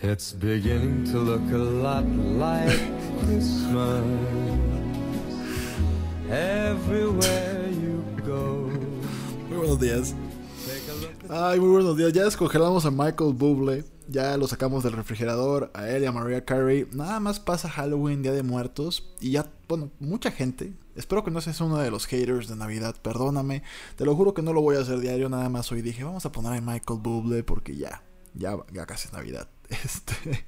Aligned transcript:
It's 0.00 0.32
beginning 0.32 1.10
to 1.10 1.18
look 1.18 1.42
a 1.50 1.58
lot 1.58 2.06
like 2.06 2.78
Christmas 3.24 4.04
everywhere 6.30 7.68
you 7.72 8.04
go. 8.24 8.70
Muy 9.48 9.58
buenos 9.58 9.80
días. 9.80 10.14
Ay, 11.28 11.58
muy 11.58 11.70
buenos 11.70 11.96
días. 11.96 12.12
Ya 12.12 12.22
descongelamos 12.22 12.86
a 12.86 12.92
Michael 12.92 13.32
Bublé. 13.32 13.84
Ya 14.06 14.36
lo 14.36 14.46
sacamos 14.46 14.84
del 14.84 14.92
refrigerador. 14.92 15.72
A 15.74 15.88
él 15.88 16.04
y 16.04 16.06
a 16.06 16.12
Mariah 16.12 16.44
Carey. 16.44 16.86
Nada 16.92 17.18
más 17.18 17.40
pasa 17.40 17.68
Halloween, 17.68 18.22
Día 18.22 18.32
de 18.32 18.44
Muertos. 18.44 19.16
Y 19.20 19.32
ya, 19.32 19.50
bueno, 19.68 19.90
mucha 19.98 20.30
gente. 20.30 20.74
Espero 20.94 21.24
que 21.24 21.32
no 21.32 21.40
seas 21.40 21.60
uno 21.60 21.76
de 21.76 21.90
los 21.90 22.06
haters 22.06 22.46
de 22.46 22.54
Navidad. 22.54 22.94
Perdóname. 23.02 23.64
Te 23.96 24.04
lo 24.04 24.14
juro 24.14 24.32
que 24.32 24.42
no 24.42 24.52
lo 24.52 24.62
voy 24.62 24.76
a 24.76 24.80
hacer 24.80 25.00
diario. 25.00 25.28
Nada 25.28 25.48
más 25.48 25.72
hoy 25.72 25.82
dije, 25.82 26.04
vamos 26.04 26.24
a 26.24 26.30
poner 26.30 26.52
a 26.52 26.60
Michael 26.60 27.00
Bublé 27.02 27.42
porque 27.42 27.74
ya, 27.74 28.04
ya, 28.34 28.56
ya 28.72 28.86
casi 28.86 29.08
es 29.08 29.12
Navidad. 29.12 29.48
Este. 29.68 30.46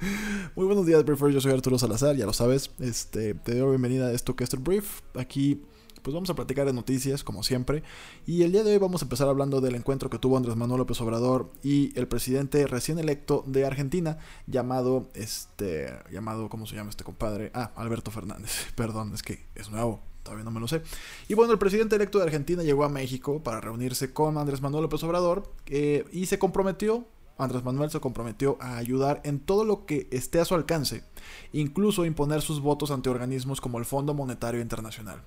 Muy 0.56 0.66
buenos 0.66 0.86
días, 0.86 1.04
Briefers. 1.04 1.34
Yo 1.34 1.40
soy 1.40 1.52
Arturo 1.52 1.78
Salazar, 1.78 2.16
ya 2.16 2.26
lo 2.26 2.32
sabes. 2.32 2.70
Este, 2.80 3.34
te 3.34 3.56
doy 3.56 3.70
bienvenida 3.70 4.08
a 4.08 4.12
esto 4.12 4.34
que 4.34 4.44
es 4.44 4.52
el 4.52 4.60
Brief. 4.60 5.00
Aquí, 5.14 5.62
pues 6.02 6.12
vamos 6.12 6.28
a 6.30 6.34
platicar 6.34 6.66
de 6.66 6.72
noticias, 6.72 7.22
como 7.22 7.44
siempre. 7.44 7.84
Y 8.26 8.42
el 8.42 8.52
día 8.52 8.64
de 8.64 8.72
hoy 8.72 8.78
vamos 8.78 9.02
a 9.02 9.04
empezar 9.04 9.28
hablando 9.28 9.60
del 9.60 9.76
encuentro 9.76 10.10
que 10.10 10.18
tuvo 10.18 10.36
Andrés 10.36 10.56
Manuel 10.56 10.78
López 10.78 11.00
Obrador 11.00 11.52
y 11.62 11.96
el 11.98 12.08
presidente 12.08 12.66
recién 12.66 12.98
electo 12.98 13.44
de 13.46 13.64
Argentina, 13.64 14.18
llamado, 14.46 15.08
este, 15.14 15.92
llamado, 16.10 16.48
¿cómo 16.48 16.66
se 16.66 16.74
llama 16.74 16.90
este 16.90 17.04
compadre? 17.04 17.52
Ah, 17.54 17.70
Alberto 17.76 18.10
Fernández. 18.10 18.66
Perdón, 18.74 19.12
es 19.14 19.22
que 19.22 19.46
es 19.54 19.70
nuevo 19.70 20.00
todavía 20.22 20.44
no 20.44 20.52
me 20.52 20.60
lo 20.60 20.68
sé. 20.68 20.82
Y 21.26 21.34
bueno, 21.34 21.52
el 21.52 21.58
presidente 21.58 21.96
electo 21.96 22.18
de 22.18 22.24
Argentina 22.24 22.62
llegó 22.62 22.84
a 22.84 22.88
México 22.88 23.42
para 23.42 23.60
reunirse 23.60 24.12
con 24.12 24.38
Andrés 24.38 24.62
Manuel 24.62 24.82
López 24.84 25.02
Obrador 25.02 25.52
eh, 25.66 26.04
y 26.12 26.26
se 26.26 26.38
comprometió 26.38 27.04
Andrés 27.38 27.64
Manuel 27.64 27.90
se 27.90 28.00
comprometió 28.00 28.56
a 28.60 28.76
ayudar 28.76 29.20
en 29.24 29.40
todo 29.40 29.64
lo 29.64 29.86
que 29.86 30.08
esté 30.10 30.40
a 30.40 30.44
su 30.44 30.54
alcance, 30.54 31.04
incluso 31.52 32.04
imponer 32.04 32.42
sus 32.42 32.60
votos 32.60 32.90
ante 32.90 33.10
organismos 33.10 33.60
como 33.60 33.78
el 33.78 33.84
Fondo 33.84 34.14
Monetario 34.14 34.60
Internacional. 34.60 35.22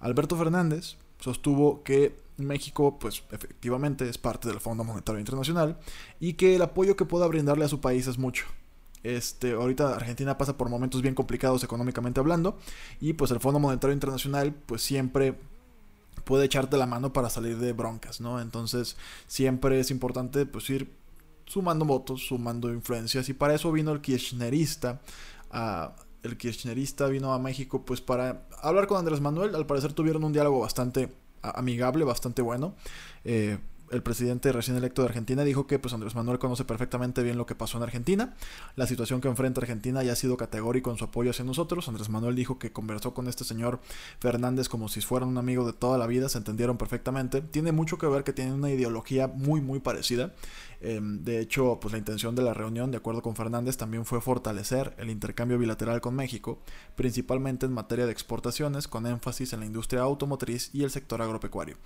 Alberto 0.00 0.36
Fernández 0.36 0.96
sostuvo 1.20 1.82
que 1.82 2.16
México, 2.36 2.98
pues 2.98 3.22
efectivamente 3.30 4.08
es 4.08 4.18
parte 4.18 4.48
del 4.48 4.60
Fondo 4.60 4.84
Monetario 4.84 5.20
Internacional 5.20 5.78
y 6.20 6.34
que 6.34 6.56
el 6.56 6.62
apoyo 6.62 6.96
que 6.96 7.04
pueda 7.04 7.26
brindarle 7.26 7.64
a 7.64 7.68
su 7.68 7.80
país 7.80 8.06
es 8.06 8.18
mucho. 8.18 8.44
Este, 9.02 9.52
ahorita 9.52 9.94
Argentina 9.94 10.38
pasa 10.38 10.56
por 10.56 10.70
momentos 10.70 11.02
bien 11.02 11.14
complicados 11.14 11.62
económicamente 11.62 12.20
hablando 12.20 12.58
y 13.00 13.12
pues 13.12 13.30
el 13.30 13.40
Fondo 13.40 13.60
Monetario 13.60 13.92
Internacional 13.92 14.54
pues 14.66 14.82
siempre 14.82 15.38
puede 16.24 16.46
echarte 16.46 16.78
la 16.78 16.86
mano 16.86 17.12
para 17.12 17.30
salir 17.30 17.58
de 17.58 17.72
broncas, 17.72 18.20
¿no? 18.20 18.40
Entonces 18.40 18.96
siempre 19.26 19.78
es 19.78 19.90
importante 19.90 20.46
pues 20.46 20.68
ir 20.70 20.90
sumando 21.46 21.84
votos, 21.84 22.26
sumando 22.26 22.72
influencias, 22.72 23.28
y 23.28 23.34
para 23.34 23.54
eso 23.54 23.70
vino 23.72 23.92
el 23.92 24.00
kirchnerista. 24.00 25.00
el 26.22 26.36
kirchnerista 26.36 27.06
vino 27.08 27.32
a 27.32 27.38
México 27.38 27.84
pues 27.84 28.00
para 28.00 28.46
hablar 28.62 28.86
con 28.86 28.98
Andrés 28.98 29.20
Manuel. 29.20 29.54
Al 29.54 29.66
parecer 29.66 29.92
tuvieron 29.92 30.24
un 30.24 30.32
diálogo 30.32 30.60
bastante 30.60 31.12
amigable, 31.42 32.04
bastante 32.04 32.42
bueno. 32.42 32.74
Eh, 33.24 33.58
el 33.94 34.02
presidente 34.02 34.50
recién 34.52 34.76
electo 34.76 35.02
de 35.02 35.08
Argentina 35.08 35.44
dijo 35.44 35.66
que 35.66 35.78
pues 35.78 35.94
Andrés 35.94 36.14
Manuel 36.14 36.38
conoce 36.38 36.64
perfectamente 36.64 37.22
bien 37.22 37.38
lo 37.38 37.46
que 37.46 37.54
pasó 37.54 37.76
en 37.78 37.84
Argentina, 37.84 38.34
la 38.76 38.86
situación 38.86 39.20
que 39.20 39.28
enfrenta 39.28 39.60
Argentina 39.60 40.02
ya 40.02 40.12
ha 40.12 40.16
sido 40.16 40.36
categórico 40.36 40.90
en 40.90 40.98
su 40.98 41.04
apoyo 41.04 41.30
hacia 41.30 41.44
nosotros. 41.44 41.88
Andrés 41.88 42.08
Manuel 42.08 42.34
dijo 42.34 42.58
que 42.58 42.72
conversó 42.72 43.14
con 43.14 43.28
este 43.28 43.44
señor 43.44 43.80
Fernández 44.18 44.68
como 44.68 44.88
si 44.88 45.00
fuera 45.00 45.26
un 45.26 45.38
amigo 45.38 45.64
de 45.64 45.72
toda 45.72 45.96
la 45.96 46.06
vida, 46.06 46.28
se 46.28 46.38
entendieron 46.38 46.76
perfectamente. 46.76 47.40
Tiene 47.40 47.72
mucho 47.72 47.96
que 47.96 48.06
ver 48.06 48.24
que 48.24 48.32
tienen 48.32 48.54
una 48.54 48.70
ideología 48.70 49.28
muy 49.28 49.60
muy 49.60 49.78
parecida. 49.78 50.32
Em, 50.80 51.24
de 51.24 51.40
hecho, 51.40 51.78
pues 51.80 51.92
la 51.92 51.98
intención 51.98 52.34
de 52.34 52.42
la 52.42 52.52
reunión, 52.52 52.90
de 52.90 52.98
acuerdo 52.98 53.22
con 53.22 53.36
Fernández, 53.36 53.78
también 53.78 54.04
fue 54.04 54.20
fortalecer 54.20 54.94
el 54.98 55.08
intercambio 55.08 55.58
bilateral 55.58 56.02
con 56.02 56.14
México, 56.14 56.58
principalmente 56.94 57.64
en 57.64 57.72
materia 57.72 58.04
de 58.04 58.12
exportaciones, 58.12 58.86
con 58.86 59.06
énfasis 59.06 59.54
en 59.54 59.60
la 59.60 59.66
industria 59.66 60.02
automotriz 60.02 60.68
y 60.74 60.82
el 60.82 60.90
sector 60.90 61.22
agropecuario. 61.22 61.78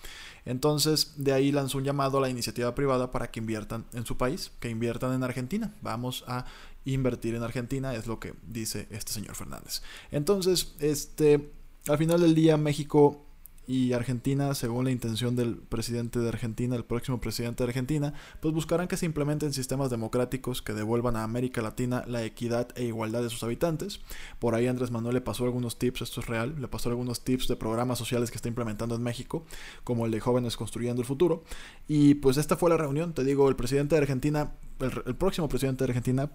Entonces, 0.45 1.15
de 1.17 1.33
ahí 1.33 1.53
lanzó 1.53 1.79
un 1.79 1.85
llamado 1.85 1.98
la 2.21 2.29
iniciativa 2.29 2.75
privada 2.75 3.11
para 3.11 3.31
que 3.31 3.41
inviertan 3.41 3.85
en 3.93 4.07
su 4.07 4.17
país, 4.17 4.53
que 4.61 4.71
inviertan 4.71 5.13
en 5.13 5.23
Argentina. 5.23 5.75
Vamos 5.83 6.25
a 6.27 6.45
invertir 6.85 7.35
en 7.35 7.43
Argentina, 7.43 7.95
es 7.95 8.07
lo 8.07 8.19
que 8.19 8.35
dice 8.47 8.87
este 8.91 9.13
señor 9.13 9.35
Fernández. 9.35 9.83
Entonces, 10.11 10.75
este, 10.81 11.53
al 11.89 11.99
final 11.99 12.21
del 12.21 12.35
día, 12.35 12.57
México 12.57 13.28
y 13.69 13.93
Argentina, 13.93 14.55
según 14.55 14.87
la 14.87 14.91
intención 14.91 15.37
del 15.37 15.57
presidente 15.59 16.19
de 16.19 16.29
Argentina, 16.29 16.75
el 16.75 16.87
próximo 16.87 17.21
presidente 17.21 17.63
de 17.63 17.69
Argentina, 17.69 18.15
pues 18.41 18.55
buscarán 18.55 18.89
que 18.89 18.97
se 18.97 19.05
implementen 19.05 19.53
sistemas 19.53 19.91
democráticos 19.91 20.63
que 20.63 20.73
devuelvan 20.73 21.17
a 21.17 21.23
América 21.23 21.61
Latina 21.61 22.03
la 22.07 22.25
equidad 22.25 22.69
e 22.77 22.85
igualdad 22.85 23.23
de 23.23 23.29
sus 23.29 23.43
habitantes. 23.43 24.01
Por 24.39 24.55
ahí 24.55 24.69
Andrés 24.69 24.91
Manuel 24.91 25.17
le 25.17 25.21
pasó 25.21 25.45
algunos 25.45 25.79
tips, 25.79 26.01
esto 26.01 26.21
es 26.21 26.29
real, 26.29 26.55
le 26.59 26.67
pasó 26.67 26.89
algunos 26.89 27.25
tips 27.25 27.47
de 27.47 27.57
programas 27.57 27.99
sociales 27.99 28.31
que 28.31 28.37
está 28.37 28.49
implementando 28.49 28.95
en 28.95 29.03
México, 29.03 29.45
como 29.85 30.07
el 30.07 30.13
de 30.13 30.21
Jóvenes 30.21 30.57
Construyendo 30.57 31.03
el 31.03 31.07
Futuro. 31.07 31.45
Y 31.87 32.15
pues 32.15 32.39
esta 32.39 32.57
fue 32.57 32.71
la 32.71 32.79
reunión, 32.79 33.13
te 33.13 33.23
digo, 33.23 33.51
el 33.51 33.57
presidente 33.57 33.97
de 33.97 34.01
Argentina, 34.01 34.53
el, 34.81 35.15
próximo 35.15 35.47
presidente 35.51 35.85
de 35.85 35.91
Argentina, 35.91 36.31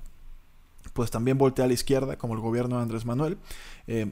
pues 0.93 1.09
también 1.09 1.39
voltea 1.39 1.65
a 1.65 1.67
la 1.67 1.73
izquierda, 1.73 2.15
como 2.15 2.35
el 2.35 2.41
gobierno 2.41 2.75
de 2.75 2.83
Andrés 2.83 3.05
Manuel. 3.05 3.39
Eh, 3.87 4.11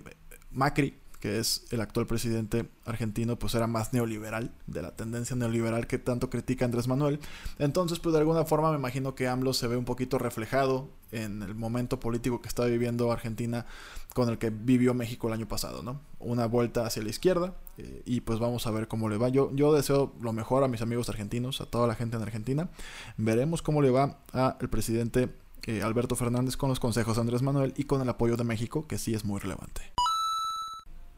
Macri, 0.50 0.96
que 1.22 1.38
es 1.40 1.66
el 1.70 1.80
actual 1.82 2.08
presidente 2.08 2.68
argentino, 2.84 3.38
pues 3.38 3.54
era 3.54 3.68
más 3.68 3.94
neoliberal, 3.94 4.52
de 4.66 4.82
la 4.82 4.96
tendencia 4.96 5.36
neoliberal 5.36 5.86
que 5.86 6.00
tanto 6.00 6.32
critica 6.32 6.66
Andrés 6.66 6.88
Manuel. 6.88 7.20
Entonces, 7.60 8.00
pues 8.00 8.12
de 8.14 8.20
alguna 8.20 8.44
forma 8.44 8.72
me 8.72 8.78
imagino 8.78 9.14
que 9.14 9.28
AMLO 9.28 9.54
se 9.54 9.68
ve 9.68 9.78
un 9.78 9.86
poquito 9.86 10.18
reflejado 10.18 10.90
en 11.12 11.44
el 11.44 11.54
momento 11.54 12.00
político 12.00 12.42
que 12.42 12.48
está 12.48 12.66
viviendo 12.66 13.12
Argentina 13.12 13.68
con 14.16 14.30
el 14.30 14.40
que 14.40 14.50
vivió 14.50 14.94
México 14.96 15.28
el 15.28 15.36
año 15.36 15.48
pasado, 15.48 15.84
¿no? 15.84 16.02
Una 16.20 16.48
vuelta 16.48 16.86
hacia 16.86 17.04
la 17.04 17.10
izquierda 17.10 17.54
eh, 17.78 18.02
y 18.06 18.22
pues 18.22 18.40
vamos 18.40 18.66
a 18.66 18.72
ver 18.72 18.88
cómo 18.88 19.08
le 19.08 19.18
va. 19.18 19.30
Yo, 19.30 19.52
yo 19.54 19.74
deseo 19.74 20.14
lo 20.22 20.34
mejor 20.34 20.64
a 20.64 20.68
mis 20.68 20.82
amigos 20.82 21.08
argentinos, 21.08 21.62
a 21.62 21.66
toda 21.68 21.86
la 21.88 21.94
gente 21.94 22.18
en 22.18 22.24
Argentina. 22.24 22.70
Veremos 23.18 23.62
cómo 23.62 23.84
le 23.84 23.92
va 23.92 24.18
al 24.34 24.70
presidente 24.70 25.30
eh, 25.68 25.84
Alberto 25.84 26.16
Fernández 26.16 26.58
con 26.58 26.70
los 26.70 26.80
consejos 26.80 27.16
de 27.18 27.22
Andrés 27.22 27.44
Manuel 27.44 27.74
y 27.78 27.84
con 27.84 28.02
el 28.02 28.10
apoyo 28.10 28.38
de 28.38 28.44
México, 28.44 28.88
que 28.88 28.98
sí 28.98 29.14
es 29.14 29.24
muy 29.24 29.40
relevante. 29.40 29.94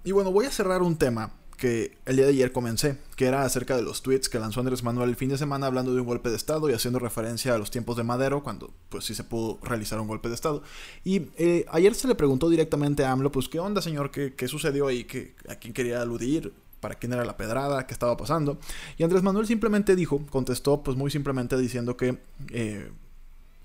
Y 0.04 0.12
bueno, 0.12 0.32
voy 0.32 0.46
a 0.46 0.52
cerrar 0.52 0.82
un 0.82 0.98
tema 0.98 1.32
que 1.58 1.98
el 2.06 2.18
día 2.18 2.26
de 2.26 2.32
ayer 2.32 2.52
comencé, 2.52 2.98
que 3.16 3.26
era 3.26 3.46
acerca 3.46 3.78
de 3.78 3.84
los 3.84 4.02
tweets 4.02 4.28
que 4.28 4.38
lanzó 4.38 4.60
Andrés 4.60 4.84
Manuel 4.84 5.10
el 5.10 5.16
fin 5.16 5.30
de 5.30 5.38
semana 5.38 5.68
hablando 5.68 5.94
de 5.94 6.02
un 6.02 6.08
golpe 6.08 6.30
de 6.30 6.36
Estado 6.36 6.70
y 6.70 6.74
haciendo 6.74 7.00
referencia 7.00 7.56
a 7.56 7.58
los 7.58 7.72
tiempos 7.72 7.96
de 7.96 8.04
Madero, 8.04 8.44
cuando 8.44 8.74
pues 8.90 9.06
sí 9.06 9.16
se 9.16 9.24
pudo 9.24 9.60
realizar 9.64 10.02
un 10.02 10.08
golpe 10.10 10.28
de 10.28 10.36
Estado. 10.36 10.62
Y 11.06 11.30
eh, 11.38 11.66
ayer 11.72 11.96
se 11.96 12.10
le 12.10 12.16
preguntó 12.16 12.50
directamente 12.50 13.06
a 13.06 13.12
AMLO, 13.12 13.32
pues 13.32 13.48
qué 13.48 13.60
onda 13.60 13.82
señor, 13.82 14.12
qué, 14.12 14.34
qué 14.34 14.50
sucedió 14.50 14.88
ahí, 14.88 15.06
¿Qué, 15.06 15.36
a 15.48 15.56
quién 15.56 15.74
quería 15.74 16.02
aludir, 16.02 16.54
para 16.82 16.96
quién 16.96 17.14
era 17.14 17.24
la 17.24 17.38
pedrada, 17.38 17.88
qué 17.88 17.94
estaba 17.94 18.18
pasando. 18.18 18.58
Y 18.98 19.04
Andrés 19.04 19.24
Manuel 19.24 19.48
simplemente 19.48 19.96
dijo, 19.96 20.26
contestó 20.30 20.84
pues 20.84 20.98
muy 20.98 21.12
simplemente 21.12 21.58
diciendo 21.58 21.96
que... 21.96 22.18
Eh, 22.50 22.92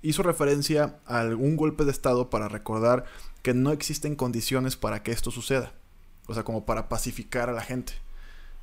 hizo 0.00 0.22
referencia 0.22 1.00
a 1.06 1.18
algún 1.18 1.56
golpe 1.56 1.84
de 1.84 1.90
Estado 1.90 2.30
para 2.30 2.46
recordar 2.46 3.04
que 3.42 3.52
no 3.52 3.72
existen 3.72 4.14
condiciones 4.14 4.76
para 4.76 5.02
que 5.02 5.10
esto 5.10 5.32
suceda. 5.32 5.72
O 6.28 6.34
sea, 6.34 6.44
como 6.44 6.64
para 6.64 6.88
pacificar 6.88 7.50
a 7.50 7.52
la 7.52 7.62
gente. 7.62 7.94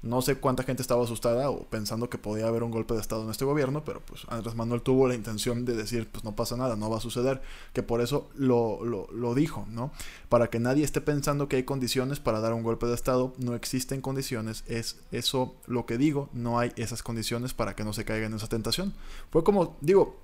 No 0.05 0.21
sé 0.21 0.35
cuánta 0.35 0.61
gente 0.61 0.83
estaba 0.83 1.03
asustada 1.03 1.49
o 1.49 1.63
pensando 1.63 2.11
que 2.11 2.19
podía 2.19 2.45
haber 2.45 2.61
un 2.61 2.69
golpe 2.69 2.93
de 2.93 3.01
Estado 3.01 3.23
en 3.23 3.31
este 3.31 3.43
gobierno, 3.43 3.83
pero 3.83 4.01
pues 4.01 4.21
Andrés 4.27 4.53
Manuel 4.53 4.83
tuvo 4.83 5.07
la 5.07 5.15
intención 5.15 5.65
de 5.65 5.75
decir, 5.75 6.07
pues 6.11 6.23
no 6.23 6.35
pasa 6.35 6.55
nada, 6.55 6.75
no 6.75 6.91
va 6.91 6.97
a 6.97 7.01
suceder, 7.01 7.41
que 7.73 7.81
por 7.81 8.01
eso 8.01 8.29
lo, 8.35 8.83
lo, 8.83 9.33
dijo, 9.33 9.65
¿no? 9.67 9.91
Para 10.29 10.51
que 10.51 10.59
nadie 10.59 10.83
esté 10.83 11.01
pensando 11.01 11.49
que 11.49 11.55
hay 11.55 11.63
condiciones 11.63 12.19
para 12.19 12.39
dar 12.39 12.53
un 12.53 12.61
golpe 12.61 12.85
de 12.85 12.93
Estado, 12.93 13.33
no 13.39 13.55
existen 13.55 13.99
condiciones, 13.99 14.63
es 14.67 14.99
eso 15.11 15.55
lo 15.65 15.87
que 15.87 15.97
digo, 15.97 16.29
no 16.33 16.59
hay 16.59 16.71
esas 16.75 17.01
condiciones 17.01 17.55
para 17.55 17.75
que 17.75 17.83
no 17.83 17.91
se 17.91 18.05
caiga 18.05 18.27
en 18.27 18.35
esa 18.35 18.47
tentación. 18.47 18.93
Fue 19.31 19.43
como, 19.43 19.75
digo, 19.81 20.19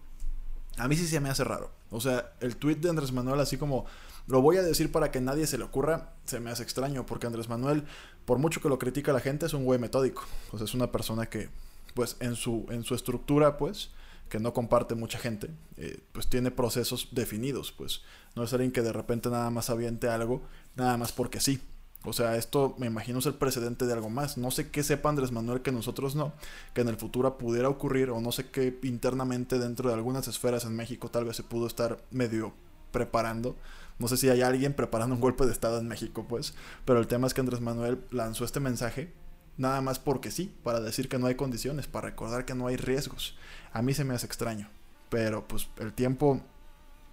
a 0.77 0.87
mí 0.87 0.95
sí 0.95 1.07
se 1.07 1.19
me 1.19 1.29
hace 1.29 1.44
raro. 1.44 1.71
O 1.89 1.99
sea, 1.99 2.33
el 2.39 2.55
tweet 2.55 2.75
de 2.75 2.89
Andrés 2.89 3.11
Manuel 3.11 3.39
así 3.39 3.57
como 3.57 3.85
lo 4.27 4.41
voy 4.41 4.57
a 4.57 4.63
decir 4.63 4.91
para 4.91 5.12
que 5.12 5.21
nadie 5.21 5.47
se 5.47 5.57
le 5.57 5.63
ocurra, 5.63 6.13
se 6.25 6.39
me 6.39 6.51
hace 6.51 6.63
extraño, 6.63 7.06
porque 7.06 7.27
Andrés 7.27 7.50
Manuel, 7.50 7.83
por 8.25 8.38
mucho 8.38 8.62
que 8.62 8.69
lo 8.69 8.79
critica 8.79 9.13
la 9.13 9.19
gente, 9.19 9.45
es 9.45 9.53
un 9.53 9.65
güey 9.65 9.79
metódico. 9.79 10.23
Sea, 10.56 10.63
es 10.63 10.73
una 10.73 10.91
persona 10.91 11.27
que, 11.27 11.50
pues, 11.94 12.18
en 12.19 12.35
su, 12.35 12.65
en 12.69 12.83
su 12.83 12.95
estructura, 12.95 13.57
pues, 13.57 13.91
que 14.29 14.39
no 14.39 14.53
comparte 14.53 14.95
mucha 14.95 15.19
gente, 15.19 15.50
eh, 15.75 16.00
pues 16.13 16.27
tiene 16.27 16.51
procesos 16.51 17.09
definidos, 17.12 17.73
pues. 17.73 18.01
No 18.35 18.44
es 18.44 18.53
alguien 18.53 18.71
que 18.71 18.81
de 18.81 18.94
repente 18.94 19.29
nada 19.29 19.50
más 19.50 19.69
aviente 19.69 20.07
algo, 20.07 20.41
nada 20.75 20.95
más 20.95 21.12
porque 21.12 21.41
sí. 21.41 21.59
O 22.03 22.13
sea, 22.13 22.35
esto 22.35 22.73
me 22.79 22.88
imagino 22.88 23.19
es 23.19 23.25
el 23.27 23.35
precedente 23.35 23.85
de 23.85 23.94
algo 23.94 24.09
más. 24.09 24.38
No 24.38 24.50
sé 24.50 24.71
qué 24.71 24.81
sepa 24.83 25.09
Andrés 25.09 25.31
Manuel 25.31 25.62
que 25.62 25.71
nosotros 25.71 26.15
no, 26.15 26.33
que 26.73 26.81
en 26.81 26.88
el 26.88 26.95
futuro 26.95 27.38
pudiera 27.38 27.69
ocurrir, 27.69 28.09
o 28.09 28.21
no 28.21 28.31
sé 28.31 28.50
qué 28.50 28.79
internamente 28.83 29.59
dentro 29.59 29.89
de 29.89 29.95
algunas 29.95 30.27
esferas 30.27 30.63
en 30.65 30.75
México 30.75 31.12
tal 31.12 31.25
vez 31.25 31.35
se 31.35 31.44
pudo 31.44 31.68
estar 31.68 32.01
medio 32.09 32.53
preparando 32.91 33.56
no 34.01 34.07
sé 34.07 34.18
si 34.18 34.30
hay 34.30 34.42
alguien 34.42 34.74
preparando 34.74 35.15
un 35.15 35.21
golpe 35.21 35.45
de 35.45 35.51
Estado 35.51 35.80
en 35.80 35.88
México, 35.88 36.25
pues. 36.27 36.56
Pero 36.86 37.00
el 37.00 37.07
tema 37.07 37.27
es 37.27 37.33
que 37.33 37.42
Andrés 37.42 37.62
Manuel 37.62 38.03
lanzó 38.09 38.44
este 38.44 38.59
mensaje 38.59 39.13
nada 39.57 39.80
más 39.81 40.00
porque 40.00 40.31
sí, 40.31 40.53
para 40.63 40.80
decir 40.80 41.07
que 41.07 41.19
no 41.19 41.27
hay 41.27 41.36
condiciones, 41.36 41.88
para 41.88 42.09
recordar 42.09 42.45
que 42.45 42.56
no 42.56 42.68
hay 42.68 42.77
riesgos. 42.77 43.38
A 43.71 43.81
mí 43.81 43.94
se 43.94 44.03
me 44.03 44.15
hace 44.15 44.25
extraño. 44.25 44.69
Pero 45.09 45.48
pues 45.48 45.69
el 45.77 45.94
tiempo 45.94 46.42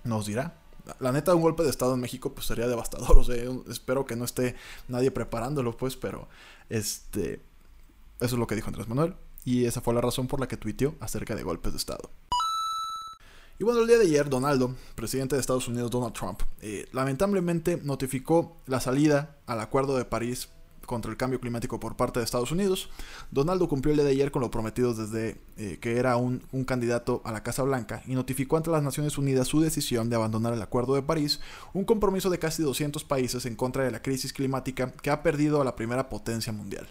nos 0.02 0.26
dirá. 0.26 0.56
La 0.99 1.12
neta, 1.12 1.35
un 1.35 1.43
golpe 1.43 1.62
de 1.62 1.69
Estado 1.70 1.94
en 1.94 2.00
México 2.00 2.32
pues 2.32 2.46
sería 2.46 2.67
devastador. 2.67 3.19
O 3.19 3.25
sea, 3.25 3.37
espero 3.69 4.06
que 4.06 4.17
no 4.17 4.25
esté 4.25 4.56
nadie 4.88 5.11
preparándolo, 5.11 5.76
pues, 5.76 5.96
pero 5.96 6.29
este. 6.70 7.43
Eso 8.20 8.34
es 8.34 8.38
lo 8.38 8.46
que 8.46 8.55
dijo 8.55 8.69
Andrés 8.69 8.88
Manuel. 8.88 9.14
Y 9.44 9.67
esa 9.67 9.82
fue 9.82 9.94
la 9.94 10.00
razón 10.00 10.26
por 10.26 10.41
la 10.41 10.49
que 10.49 10.56
tuiteó 10.56 10.94
acerca 11.00 11.37
de 11.37 11.43
golpes 11.43 11.73
de 11.73 11.79
Estado. 11.79 12.11
Y 13.60 13.64
bueno, 13.64 13.81
el 13.81 13.88
día 13.88 13.99
de 13.99 14.05
ayer, 14.05 14.31
Donaldo, 14.31 14.76
presidente 14.94 15.34
de 15.34 15.40
Estados 15.40 15.66
Unidos, 15.66 15.90
Donald 15.90 16.12
Trump, 16.12 16.43
eh, 16.60 16.87
lamentablemente 16.93 17.81
notificó 17.82 18.56
la 18.66 18.81
salida 18.81 19.37
al 19.46 19.60
Acuerdo 19.60 19.96
de 19.96 20.05
París 20.05 20.49
contra 20.87 21.10
el 21.10 21.16
cambio 21.16 21.40
climático 21.40 21.81
por 21.81 21.96
parte 21.96 22.20
de 22.20 22.25
Estados 22.25 22.52
Unidos. 22.52 22.88
Donaldo 23.32 23.69
cumplió 23.69 23.90
el 23.90 23.99
día 23.99 24.06
de 24.06 24.12
ayer 24.12 24.31
con 24.31 24.43
lo 24.43 24.50
prometido 24.52 24.94
desde 24.94 25.40
eh, 25.56 25.78
que 25.81 25.96
era 25.96 26.16
un, 26.16 26.44
un, 26.52 26.64
candidato 26.64 27.20
a 27.25 27.32
la 27.32 27.43
Casa 27.43 27.64
Blanca 27.64 28.02
y 28.06 28.14
notificó 28.14 28.56
ante 28.56 28.70
las 28.70 28.82
Naciones 28.82 29.19
Unidas 29.19 29.49
su 29.49 29.60
decisión 29.60 30.08
de 30.08 30.14
abandonar 30.14 30.55
el 30.55 30.62
Acuerdo 30.62 30.94
de 30.94 31.02
París, 31.02 31.40
un 31.72 31.84
compromiso 31.84 32.31
de 32.31 32.38
casi 32.38 32.62
200 32.62 33.02
países 33.02 33.44
en 33.44 33.56
contra 33.56 33.82
de 33.82 33.90
la 33.90 34.02
crisis 34.02 34.32
climática 34.32 34.93
que 34.93 35.10
ha 35.10 35.25
perdido 35.25 35.60
a 35.60 35.64
la 35.64 35.75
primera 35.75 36.08
potencia 36.08 36.52
mundial. 36.52 36.88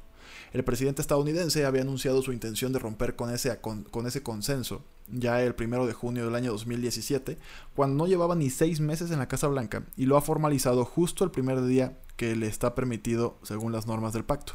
El 0.54 0.64
presidente 0.64 1.02
estadounidense 1.02 1.66
había 1.66 1.82
anunciado 1.82 2.22
su 2.22 2.32
intención 2.32 2.72
de 2.74 2.80
romper 2.80 3.16
con 3.16 3.34
ese, 3.34 3.60
con, 3.60 3.86
ese 4.06 4.24
consenso 4.24 4.84
ya 5.10 5.42
el 5.42 5.56
primero 5.56 5.88
de 5.88 5.94
junio 5.94 6.26
del 6.26 6.36
año 6.36 6.52
2017, 6.52 7.38
cuando 7.76 7.96
no 7.96 8.08
llevaba 8.08 8.36
ni 8.36 8.50
seis 8.50 8.80
meses 8.80 9.10
en 9.12 9.20
la 9.20 9.28
Casa 9.28 9.48
Blanca 9.48 9.84
y 9.96 10.06
lo 10.06 10.18
ha 10.18 10.22
formalizado 10.22 10.84
justo 10.84 11.24
el 11.24 11.32
primer 11.32 11.64
día 11.66 11.98
que 12.18 12.36
le 12.36 12.48
está 12.48 12.76
permitido 12.76 13.38
según 13.44 13.72
las 13.72 13.88
normas 13.88 14.12
del 14.14 14.26
pacto. 14.26 14.54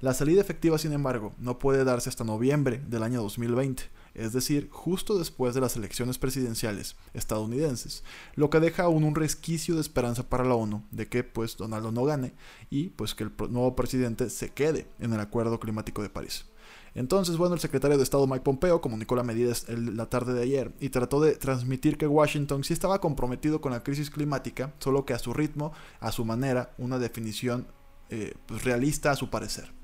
La 0.00 0.14
salida 0.14 0.40
efectiva, 0.40 0.78
sin 0.78 0.92
embargo, 0.92 1.32
no 1.38 1.58
puede 1.58 1.82
darse 1.84 2.08
hasta 2.08 2.22
noviembre 2.22 2.80
del 2.86 3.02
año 3.02 3.22
2020, 3.22 3.84
es 4.18 4.32
decir, 4.32 4.68
justo 4.70 5.18
después 5.18 5.54
de 5.54 5.60
las 5.60 5.76
elecciones 5.76 6.18
presidenciales 6.18 6.96
estadounidenses, 7.14 8.02
lo 8.34 8.50
que 8.50 8.60
deja 8.60 8.84
aún 8.84 9.04
un 9.04 9.14
resquicio 9.14 9.76
de 9.76 9.80
esperanza 9.80 10.28
para 10.28 10.44
la 10.44 10.54
ONU 10.54 10.84
de 10.90 11.08
que 11.08 11.24
pues 11.24 11.56
Donaldo 11.56 11.92
no 11.92 12.04
gane 12.04 12.34
y 12.68 12.90
pues 12.90 13.14
que 13.14 13.24
el 13.24 13.32
nuevo 13.50 13.76
presidente 13.76 14.28
se 14.30 14.50
quede 14.50 14.88
en 14.98 15.12
el 15.12 15.20
Acuerdo 15.20 15.60
Climático 15.60 16.02
de 16.02 16.10
París. 16.10 16.46
Entonces, 16.94 17.36
bueno, 17.36 17.54
el 17.54 17.60
secretario 17.60 17.96
de 17.96 18.02
Estado 18.02 18.26
Mike 18.26 18.42
Pompeo 18.42 18.80
comunicó 18.80 19.14
la 19.14 19.22
medida 19.22 19.52
la 19.68 20.06
tarde 20.06 20.34
de 20.34 20.42
ayer 20.42 20.72
y 20.80 20.88
trató 20.88 21.20
de 21.20 21.36
transmitir 21.36 21.96
que 21.96 22.08
Washington 22.08 22.64
sí 22.64 22.72
estaba 22.72 23.00
comprometido 23.00 23.60
con 23.60 23.70
la 23.70 23.84
crisis 23.84 24.10
climática, 24.10 24.74
solo 24.80 25.04
que 25.04 25.14
a 25.14 25.18
su 25.18 25.32
ritmo, 25.32 25.72
a 26.00 26.10
su 26.10 26.24
manera, 26.24 26.74
una 26.76 26.98
definición 26.98 27.68
eh, 28.10 28.34
pues, 28.46 28.64
realista 28.64 29.12
a 29.12 29.16
su 29.16 29.30
parecer. 29.30 29.77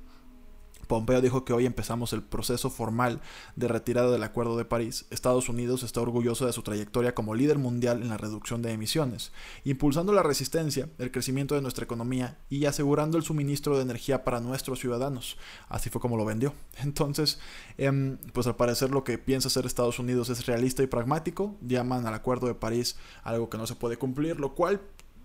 Pompeo 0.87 1.21
dijo 1.21 1.45
que 1.45 1.53
hoy 1.53 1.67
empezamos 1.67 2.13
el 2.13 2.23
proceso 2.23 2.71
formal 2.71 3.21
de 3.57 3.69
retirada 3.69 4.11
del 4.11 4.23
Acuerdo 4.23 4.57
de 4.57 4.65
París. 4.65 5.07
Estados 5.11 5.49
Unidos 5.49 5.83
está 5.83 6.01
orgulloso 6.01 6.47
de 6.47 6.53
su 6.53 6.63
trayectoria 6.63 7.15
como 7.15 7.35
líder 7.35 7.59
mundial 7.59 8.03
en 8.03 8.09
la 8.09 8.17
reducción 8.17 8.63
de 8.63 8.73
emisiones, 8.73 9.33
impulsando 9.65 10.13
la 10.13 10.23
resistencia, 10.23 10.89
el 10.99 11.11
crecimiento 11.11 11.55
de 11.55 11.63
nuestra 11.63 11.85
economía 11.85 12.39
y 12.49 12.67
asegurando 12.67 13.19
el 13.19 13.25
suministro 13.25 13.77
de 13.77 13.83
energía 13.83 14.25
para 14.25 14.41
nuestros 14.41 14.81
ciudadanos. 14.81 15.37
Así 15.69 15.91
fue 15.91 16.01
como 16.01 16.17
lo 16.17 16.25
vendió. 16.25 16.55
Entonces, 16.83 17.39
em, 17.79 18.19
pues 18.33 18.47
al 18.47 18.57
parecer 18.57 18.91
lo 18.91 19.05
que 19.05 19.19
piensa 19.19 19.49
hacer 19.49 19.67
Estados 19.67 19.99
Unidos 19.99 20.31
es 20.31 20.47
realista 20.47 20.83
y 20.83 20.87
pragmático. 20.87 21.57
Llaman 21.61 22.07
al 22.07 22.15
Acuerdo 22.15 22.47
de 22.47 22.55
París 22.55 22.97
algo 23.23 23.51
que 23.51 23.59
no 23.59 23.67
se 23.67 23.75
puede 23.75 23.97
cumplir, 23.97 24.41
lo 24.41 24.55
cual 24.55 24.81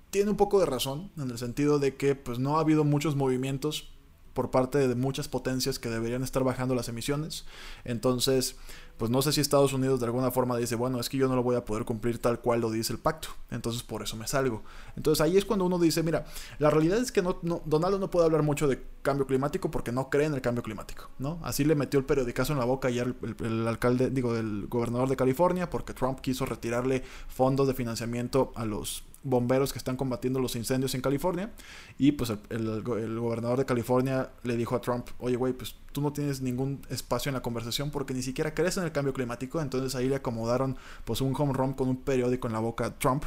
tiene 0.09 0.31
un 0.31 0.37
poco 0.37 0.59
de 0.59 0.65
razón 0.65 1.11
en 1.17 1.29
el 1.29 1.37
sentido 1.37 1.79
de 1.79 1.95
que 1.95 2.15
pues 2.15 2.39
no 2.39 2.57
ha 2.57 2.61
habido 2.61 2.83
muchos 2.83 3.15
movimientos 3.15 3.91
por 4.33 4.51
parte 4.51 4.87
de 4.87 4.95
muchas 4.95 5.27
potencias 5.27 5.79
que 5.79 5.89
deberían 5.89 6.23
estar 6.23 6.43
bajando 6.43 6.75
las 6.75 6.89
emisiones. 6.89 7.45
Entonces, 7.83 8.55
pues 8.97 9.09
no 9.09 9.21
sé 9.21 9.31
si 9.31 9.39
Estados 9.39 9.71
Unidos 9.71 10.01
de 10.01 10.07
alguna 10.07 10.29
forma 10.29 10.57
dice, 10.57 10.75
bueno, 10.75 10.99
es 10.99 11.07
que 11.07 11.17
yo 11.17 11.29
no 11.29 11.35
lo 11.35 11.41
voy 11.41 11.55
a 11.55 11.63
poder 11.63 11.85
cumplir 11.85 12.19
tal 12.19 12.41
cual 12.41 12.59
lo 12.59 12.69
dice 12.69 12.91
el 12.91 12.99
pacto. 12.99 13.29
Entonces, 13.49 13.81
por 13.81 14.03
eso 14.03 14.17
me 14.17 14.27
salgo. 14.27 14.61
Entonces, 14.97 15.21
ahí 15.21 15.37
es 15.37 15.45
cuando 15.45 15.65
uno 15.65 15.79
dice, 15.79 16.03
mira, 16.03 16.25
la 16.59 16.69
realidad 16.69 16.97
es 16.97 17.11
que 17.11 17.21
no, 17.21 17.39
Donaldo 17.65 17.97
no 17.97 18.11
puede 18.11 18.25
hablar 18.25 18.43
mucho 18.43 18.67
de 18.67 18.83
cambio 19.01 19.25
climático 19.25 19.71
porque 19.71 19.93
no 19.93 20.09
cree 20.09 20.25
en 20.25 20.33
el 20.33 20.41
cambio 20.41 20.63
climático, 20.63 21.09
¿no? 21.17 21.39
Así 21.43 21.63
le 21.63 21.75
metió 21.75 21.97
el 21.97 22.05
periodicazo 22.05 22.51
en 22.51 22.59
la 22.59 22.65
boca 22.65 22.89
ayer 22.89 23.15
el, 23.21 23.35
el 23.45 23.67
alcalde, 23.67 24.09
digo, 24.09 24.35
el 24.35 24.67
gobernador 24.67 25.07
de 25.07 25.15
California 25.15 25.69
porque 25.69 25.93
Trump 25.93 26.19
quiso 26.19 26.45
retirarle 26.45 27.03
fondos 27.29 27.67
de 27.67 27.73
financiamiento 27.73 28.51
a 28.55 28.65
los 28.65 29.03
bomberos 29.23 29.71
que 29.73 29.79
están 29.79 29.97
combatiendo 29.97 30.39
los 30.39 30.55
incendios 30.55 30.95
en 30.95 31.01
California. 31.01 31.51
Y 31.97 32.13
pues 32.13 32.31
el, 32.49 32.81
gobernador 32.83 33.59
de 33.59 33.65
California 33.65 34.29
le 34.43 34.55
dijo 34.57 34.75
a 34.75 34.81
Trump, 34.81 35.07
oye, 35.19 35.35
güey, 35.35 35.53
pues 35.53 35.75
tú 35.91 36.01
no 36.01 36.13
tienes 36.13 36.41
ningún 36.41 36.81
espacio 36.89 37.29
en 37.29 37.35
la 37.35 37.41
conversación 37.41 37.91
porque 37.91 38.13
ni 38.13 38.21
siquiera 38.21 38.53
crees 38.53 38.77
en 38.77 38.83
el 38.83 38.91
cambio 38.91 39.13
climático. 39.13 39.61
Entonces 39.61 39.95
ahí 39.95 40.07
le 40.07 40.15
acomodaron 40.15 40.77
pues 41.05 41.21
un 41.21 41.33
home 41.37 41.53
run 41.53 41.73
con 41.73 41.89
un 41.89 41.97
periódico 41.97 42.47
en 42.47 42.53
la 42.53 42.59
boca 42.59 42.85
a 42.85 42.99
Trump. 42.99 43.23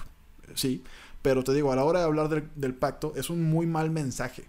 Sí, 0.54 0.82
pero 1.22 1.44
te 1.44 1.52
digo, 1.52 1.72
a 1.72 1.76
la 1.76 1.84
hora 1.84 2.00
de 2.00 2.04
hablar 2.06 2.28
del, 2.28 2.48
del 2.54 2.74
pacto 2.74 3.12
es 3.16 3.30
un 3.30 3.42
muy 3.42 3.66
mal 3.66 3.90
mensaje. 3.90 4.44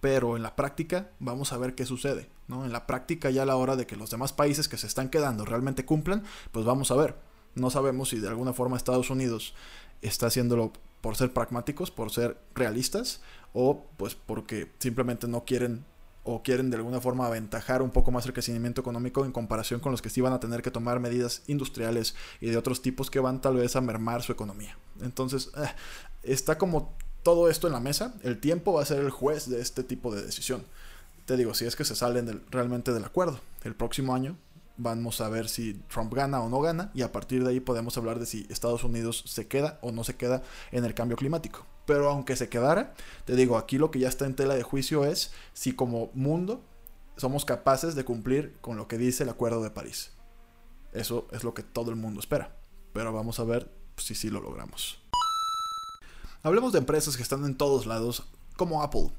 Pero 0.00 0.36
en 0.36 0.42
la 0.42 0.54
práctica 0.54 1.10
vamos 1.18 1.52
a 1.52 1.58
ver 1.58 1.74
qué 1.74 1.84
sucede. 1.84 2.28
¿no? 2.48 2.64
En 2.64 2.72
la 2.72 2.86
práctica 2.86 3.30
ya 3.30 3.42
a 3.42 3.46
la 3.46 3.56
hora 3.56 3.76
de 3.76 3.86
que 3.86 3.96
los 3.96 4.10
demás 4.10 4.32
países 4.32 4.68
que 4.68 4.78
se 4.78 4.86
están 4.86 5.10
quedando 5.10 5.44
realmente 5.44 5.84
cumplan, 5.84 6.24
pues 6.50 6.64
vamos 6.64 6.90
a 6.90 6.96
ver. 6.96 7.16
No 7.54 7.70
sabemos 7.70 8.08
si 8.08 8.18
de 8.18 8.28
alguna 8.28 8.52
forma 8.52 8.76
Estados 8.76 9.10
Unidos 9.10 9.54
está 10.02 10.26
haciéndolo 10.26 10.72
por 11.00 11.16
ser 11.16 11.32
pragmáticos, 11.32 11.90
por 11.90 12.10
ser 12.10 12.38
realistas, 12.54 13.20
o 13.52 13.86
pues 13.96 14.14
porque 14.14 14.70
simplemente 14.78 15.28
no 15.28 15.44
quieren 15.44 15.84
o 16.24 16.42
quieren 16.42 16.68
de 16.68 16.76
alguna 16.76 17.00
forma 17.00 17.26
aventajar 17.26 17.80
un 17.80 17.90
poco 17.90 18.10
más 18.10 18.26
el 18.26 18.34
crecimiento 18.34 18.82
económico 18.82 19.24
en 19.24 19.32
comparación 19.32 19.80
con 19.80 19.92
los 19.92 20.02
que 20.02 20.10
sí 20.10 20.20
van 20.20 20.34
a 20.34 20.40
tener 20.40 20.60
que 20.60 20.70
tomar 20.70 21.00
medidas 21.00 21.42
industriales 21.46 22.14
y 22.40 22.50
de 22.50 22.56
otros 22.58 22.82
tipos 22.82 23.10
que 23.10 23.18
van 23.18 23.40
tal 23.40 23.56
vez 23.56 23.76
a 23.76 23.80
mermar 23.80 24.22
su 24.22 24.32
economía. 24.32 24.76
Entonces, 25.00 25.50
eh, 25.56 25.68
está 26.22 26.58
como 26.58 26.94
todo 27.22 27.48
esto 27.48 27.66
en 27.66 27.72
la 27.72 27.80
mesa, 27.80 28.14
el 28.22 28.40
tiempo 28.40 28.74
va 28.74 28.82
a 28.82 28.86
ser 28.86 28.98
el 28.98 29.10
juez 29.10 29.48
de 29.48 29.60
este 29.60 29.82
tipo 29.82 30.14
de 30.14 30.22
decisión. 30.22 30.64
Te 31.24 31.36
digo, 31.36 31.54
si 31.54 31.64
es 31.64 31.76
que 31.76 31.84
se 31.84 31.96
salen 31.96 32.42
realmente 32.50 32.92
del 32.92 33.04
acuerdo. 33.04 33.40
El 33.64 33.74
próximo 33.74 34.14
año 34.14 34.36
Vamos 34.80 35.20
a 35.20 35.28
ver 35.28 35.48
si 35.48 35.74
Trump 35.92 36.14
gana 36.14 36.40
o 36.40 36.48
no 36.48 36.60
gana 36.60 36.92
y 36.94 37.02
a 37.02 37.10
partir 37.10 37.42
de 37.42 37.50
ahí 37.50 37.60
podemos 37.60 37.98
hablar 37.98 38.20
de 38.20 38.26
si 38.26 38.46
Estados 38.48 38.84
Unidos 38.84 39.24
se 39.26 39.48
queda 39.48 39.80
o 39.82 39.90
no 39.90 40.04
se 40.04 40.14
queda 40.14 40.42
en 40.70 40.84
el 40.84 40.94
cambio 40.94 41.16
climático. 41.16 41.66
Pero 41.84 42.08
aunque 42.08 42.36
se 42.36 42.48
quedara, 42.48 42.94
te 43.24 43.34
digo, 43.34 43.58
aquí 43.58 43.76
lo 43.76 43.90
que 43.90 43.98
ya 43.98 44.08
está 44.08 44.24
en 44.24 44.36
tela 44.36 44.54
de 44.54 44.62
juicio 44.62 45.04
es 45.04 45.32
si 45.52 45.72
como 45.72 46.10
mundo 46.14 46.62
somos 47.16 47.44
capaces 47.44 47.96
de 47.96 48.04
cumplir 48.04 48.56
con 48.60 48.76
lo 48.76 48.86
que 48.86 48.98
dice 48.98 49.24
el 49.24 49.30
Acuerdo 49.30 49.62
de 49.62 49.70
París. 49.70 50.12
Eso 50.92 51.26
es 51.32 51.42
lo 51.42 51.54
que 51.54 51.64
todo 51.64 51.90
el 51.90 51.96
mundo 51.96 52.20
espera. 52.20 52.56
Pero 52.92 53.12
vamos 53.12 53.40
a 53.40 53.44
ver 53.44 53.70
si 53.96 54.14
sí 54.14 54.30
lo 54.30 54.40
logramos. 54.40 55.00
Hablemos 56.44 56.72
de 56.72 56.78
empresas 56.78 57.16
que 57.16 57.22
están 57.24 57.44
en 57.44 57.56
todos 57.56 57.84
lados, 57.86 58.22
como 58.56 58.82
Apple. 58.82 59.10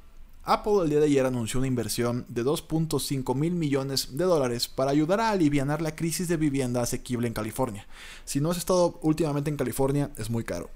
Apple 0.52 0.82
el 0.82 0.90
día 0.90 1.00
de 1.00 1.06
ayer 1.06 1.28
anunció 1.28 1.60
una 1.60 1.68
inversión 1.68 2.26
de 2.28 2.44
2.5 2.44 3.36
mil 3.36 3.54
millones 3.54 4.18
de 4.18 4.24
dólares 4.24 4.68
para 4.68 4.90
ayudar 4.90 5.22
a 5.22 5.30
aliviar 5.30 5.80
la 5.80 5.96
crisis 5.96 6.28
de 6.28 6.38
vivienda 6.38 6.82
asequible 6.82 7.28
en 7.28 7.36
California. 7.36 7.86
Si 8.26 8.40
no 8.40 8.50
has 8.50 8.58
estado 8.58 9.00
últimamente 9.04 9.52
en 9.52 9.58
California, 9.58 10.10
es 10.18 10.32
muy 10.32 10.44
caro. 10.44 10.72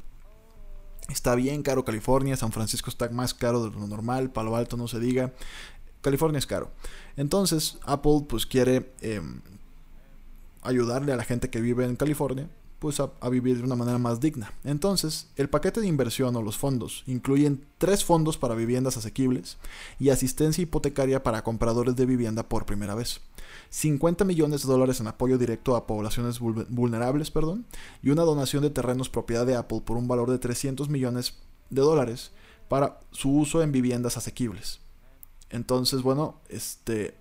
Está 1.10 1.34
bien 1.34 1.64
caro 1.64 1.84
California, 1.84 2.38
San 2.38 2.52
Francisco 2.52 2.92
está 2.92 3.10
más 3.10 3.34
caro 3.34 3.64
de 3.64 3.72
lo 3.72 3.88
normal, 3.88 4.30
Palo 4.30 4.56
Alto 4.56 4.78
no 4.78 4.88
se 4.88 5.00
diga. 5.00 5.34
California 6.02 6.38
es 6.38 6.46
caro. 6.46 6.70
Entonces, 7.18 7.80
Apple 7.84 8.26
pues 8.30 8.46
quiere 8.46 8.92
em, 9.02 9.42
ayudarle 10.62 11.14
a 11.14 11.16
la 11.16 11.24
gente 11.24 11.50
que 11.50 11.62
vive 11.62 11.86
en 11.86 11.96
California 11.96 12.48
pues 12.84 13.00
a, 13.00 13.30
vivir 13.30 13.60
de 13.60 13.64
una 13.64 13.78
manera 13.78 13.98
más 13.98 14.20
digna. 14.20 14.52
Entonces, 14.66 15.30
el 15.38 15.50
paquete 15.50 15.80
de 15.80 15.88
inversión 15.88 16.36
o 16.36 16.42
los 16.42 16.58
fondos 16.58 17.06
incluyen 17.08 17.66
tres 17.78 18.04
fondos 18.04 18.38
para 18.38 18.56
viviendas 18.56 18.98
asequibles 18.98 19.58
y 20.00 20.10
asistencia 20.10 20.62
hipotecaria 20.62 21.24
para 21.24 21.46
compradores 21.46 21.96
de 21.96 22.06
vivienda 22.06 22.44
por 22.44 22.66
primera 22.66 22.94
vez. 22.94 23.22
50 23.70 24.26
millones 24.26 24.64
de 24.64 24.68
dólares 24.68 25.00
en 25.00 25.08
apoyo 25.08 25.38
directo 25.38 25.78
a 25.78 25.88
poblaciones 25.88 26.42
vulnerables, 26.42 27.32
perdón, 27.32 27.66
y 28.02 28.10
una 28.10 28.24
donación 28.24 28.64
de 28.64 28.70
terrenos 28.70 29.08
propiedad 29.08 29.46
de 29.46 29.56
Apple 29.56 29.80
por 29.86 29.96
un 29.96 30.10
valor 30.10 30.30
de 30.30 30.40
300 30.40 30.90
millones 30.90 31.36
de 31.70 31.82
dólares 31.84 32.32
para 32.68 33.00
su 33.12 33.34
uso 33.34 33.64
en 33.64 33.72
viviendas 33.72 34.18
asequibles. 34.18 34.82
Entonces, 35.50 36.02
bueno, 36.02 36.42
este 36.50 37.16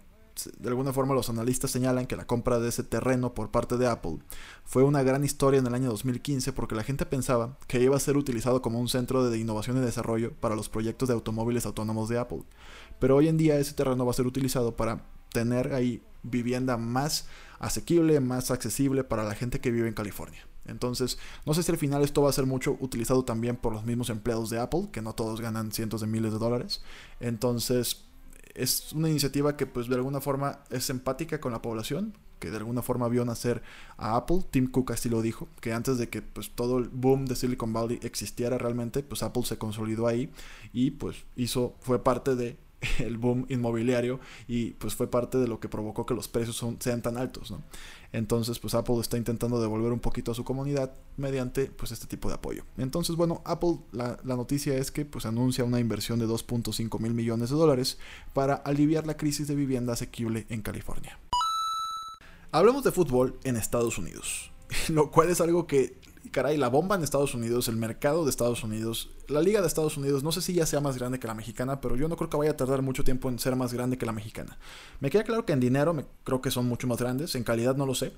de 0.59 0.69
alguna 0.69 0.93
forma 0.93 1.15
los 1.15 1.29
analistas 1.29 1.71
señalan 1.71 2.07
que 2.07 2.17
la 2.17 2.27
compra 2.27 2.59
de 2.59 2.69
ese 2.69 2.83
terreno 2.83 3.35
por 3.35 3.51
parte 3.51 3.77
de 3.77 3.87
Apple 3.87 4.19
fue 4.65 4.83
una 4.83 5.03
gran 5.03 5.25
historia 5.25 5.61
en 5.61 5.67
el 5.67 5.75
año 5.75 5.89
2015 5.91 6.53
porque 6.53 6.75
la 6.75 6.85
gente 6.85 7.07
pensaba 7.07 7.59
que 7.67 7.83
iba 7.83 7.97
a 7.97 8.01
ser 8.01 8.17
utilizado 8.17 8.63
como 8.63 8.81
un 8.81 8.89
centro 8.89 9.29
de 9.29 9.39
innovación 9.39 9.77
y 9.77 9.81
desarrollo 9.81 10.33
para 10.33 10.57
los 10.57 10.69
proyectos 10.69 11.09
de 11.09 11.15
automóviles 11.15 11.67
autónomos 11.67 12.09
de 12.09 12.19
Apple. 12.19 12.43
Pero 12.99 13.17
hoy 13.17 13.29
en 13.29 13.37
día 13.37 13.59
ese 13.59 13.75
terreno 13.75 14.05
va 14.05 14.13
a 14.13 14.15
ser 14.15 14.27
utilizado 14.27 14.77
para 14.77 15.05
tener 15.33 15.75
ahí 15.75 16.03
vivienda 16.23 16.77
más 16.77 17.27
asequible, 17.59 18.21
más 18.21 18.51
accesible 18.51 19.05
para 19.05 19.25
la 19.25 19.35
gente 19.35 19.61
que 19.61 19.71
vive 19.71 19.89
en 19.89 19.95
California. 19.95 20.47
Entonces, 20.65 21.19
no 21.45 21.55
sé 21.55 21.63
si 21.63 21.73
al 21.73 21.79
final 21.79 22.03
esto 22.03 22.23
va 22.23 22.31
a 22.31 22.33
ser 22.33 22.47
mucho 22.47 22.77
utilizado 22.81 23.25
también 23.25 23.57
por 23.57 23.73
los 23.73 23.85
mismos 23.85 24.11
empleados 24.11 24.51
de 24.51 24.61
Apple, 24.61 24.89
que 24.93 25.03
no 25.03 25.15
todos 25.15 25.41
ganan 25.41 25.73
cientos 25.73 26.01
de 26.01 26.07
miles 26.07 26.33
de 26.33 26.39
dólares. 26.39 26.83
Entonces, 27.21 28.05
es 28.55 28.93
una 28.93 29.09
iniciativa 29.09 29.57
que 29.57 29.67
pues 29.67 29.89
de 29.89 29.95
alguna 29.95 30.21
forma 30.21 30.61
es 30.71 30.91
empática 30.91 31.41
con 31.41 31.53
la 31.53 31.63
población, 31.63 32.15
que 32.39 32.51
de 32.51 32.57
alguna 32.57 32.83
forma 32.83 33.09
vio 33.09 33.25
nacer 33.25 33.63
a 33.97 34.17
Apple. 34.17 34.41
Tim 34.51 34.67
Cook 34.67 34.93
así 34.93 35.09
lo 35.09 35.23
dijo, 35.23 35.49
que 35.61 35.73
antes 35.73 35.99
de 35.99 36.09
que 36.09 36.23
pues 36.23 36.51
todo 36.51 36.79
el 36.79 36.89
boom 36.89 37.27
de 37.27 37.37
Silicon 37.37 37.73
Valley 37.73 38.01
existiera 38.03 38.59
realmente, 38.59 39.03
pues 39.03 39.23
Apple 39.23 39.45
se 39.45 39.59
consolidó 39.59 40.07
ahí 40.07 40.31
y 40.73 40.91
pues 40.91 41.25
hizo, 41.37 41.77
fue 41.81 42.03
parte 42.03 42.35
de 42.35 42.57
el 42.99 43.17
boom 43.17 43.47
inmobiliario 43.49 44.21
y 44.49 44.71
pues 44.73 44.95
fue 44.95 45.11
parte 45.11 45.39
de 45.39 45.49
lo 45.49 45.61
que 45.61 45.69
provocó 45.69 46.07
que 46.07 46.15
los 46.15 46.29
precios 46.29 46.65
sean 46.81 47.03
tan 47.03 47.17
altos, 47.17 47.51
¿no? 47.51 47.63
Entonces, 48.13 48.59
pues 48.59 48.75
Apple 48.75 49.01
está 49.01 49.17
intentando 49.17 49.61
devolver 49.61 49.91
un 49.91 50.01
poquito 50.01 50.33
a 50.33 50.35
su 50.35 50.45
comunidad 50.45 50.93
mediante 51.17 51.67
pues 51.67 51.93
este 51.93 52.07
tipo 52.07 52.29
de 52.29 52.35
apoyo. 52.35 52.65
Entonces, 52.77 53.17
bueno, 53.17 53.41
Apple, 53.47 53.79
la, 53.93 54.19
la 54.23 54.37
noticia 54.37 54.77
es 54.77 54.91
que 54.91 55.07
pues 55.07 55.25
anuncia 55.25 55.65
una 55.65 55.81
inversión 55.81 56.19
de 56.19 56.27
2.5 56.27 57.01
mil 57.01 57.15
millones 57.15 57.49
de 57.49 57.57
dólares 57.57 57.99
para 58.35 58.55
aliviar 58.55 59.07
la 59.07 59.17
crisis 59.17 59.49
de 59.49 59.55
vivienda 59.55 59.95
asequible 59.95 60.47
en 60.51 60.61
California. 60.61 61.19
Hablemos 62.51 62.85
de 62.85 62.93
fútbol 62.93 63.39
en 63.45 63.57
Estados 63.57 63.97
Unidos, 63.97 64.51
lo 64.89 65.11
cual 65.11 65.31
es 65.31 65.41
algo 65.41 65.67
que 65.67 65.99
caray, 66.33 66.57
la 66.57 66.69
bomba 66.69 66.97
en 66.97 67.05
Estados 67.05 67.35
Unidos, 67.35 67.69
el 67.69 67.77
mercado 67.77 68.25
de 68.25 68.31
Estados 68.31 68.65
Unidos, 68.65 69.11
la 69.29 69.41
liga 69.41 69.61
de 69.61 69.69
Estados 69.69 69.97
Unidos, 69.97 70.25
no 70.25 70.33
sé 70.33 70.43
si 70.43 70.55
ya 70.55 70.67
sea 70.67 70.81
más 70.81 70.99
grande 70.99 71.21
que 71.21 71.29
la 71.29 71.35
mexicana, 71.35 71.81
pero 71.81 71.95
yo 71.95 72.09
no 72.09 72.17
creo 72.17 72.29
que 72.29 72.37
vaya 72.37 72.51
a 72.51 72.57
tardar 72.57 72.83
mucho 72.83 73.05
tiempo 73.05 73.29
en 73.29 73.39
ser 73.39 73.55
más 73.55 73.73
grande 73.73 73.99
que 73.99 74.07
la 74.07 74.13
mexicana. 74.13 74.59
Me 74.99 75.11
queda 75.11 75.23
claro 75.23 75.47
que 75.47 75.53
en 75.53 75.61
dinero 75.61 75.95
me, 75.95 76.05
creo 76.25 76.41
que 76.43 76.51
son 76.51 76.67
mucho 76.67 76.89
más 76.89 76.99
grandes, 76.99 77.37
en 77.37 77.45
calidad 77.45 77.77
no 77.77 77.87
lo 77.87 77.95
sé, 77.95 78.13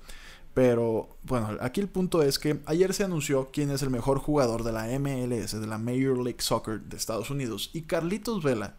pero 0.55 1.09
bueno, 1.23 1.57
aquí 1.59 1.81
el 1.81 1.89
punto 1.89 2.23
es 2.23 2.39
que 2.39 2.61
ayer 2.65 2.93
se 2.93 3.03
anunció 3.03 3.49
quién 3.51 3.69
es 3.69 3.83
el 3.83 3.89
mejor 3.89 4.19
jugador 4.19 4.63
de 4.63 4.71
la 4.71 4.87
MLS, 4.97 5.59
de 5.59 5.67
la 5.67 5.77
Major 5.77 6.17
League 6.17 6.39
Soccer 6.39 6.81
de 6.81 6.97
Estados 6.97 7.29
Unidos, 7.29 7.69
y 7.73 7.81
Carlitos 7.81 8.41
Vela, 8.41 8.77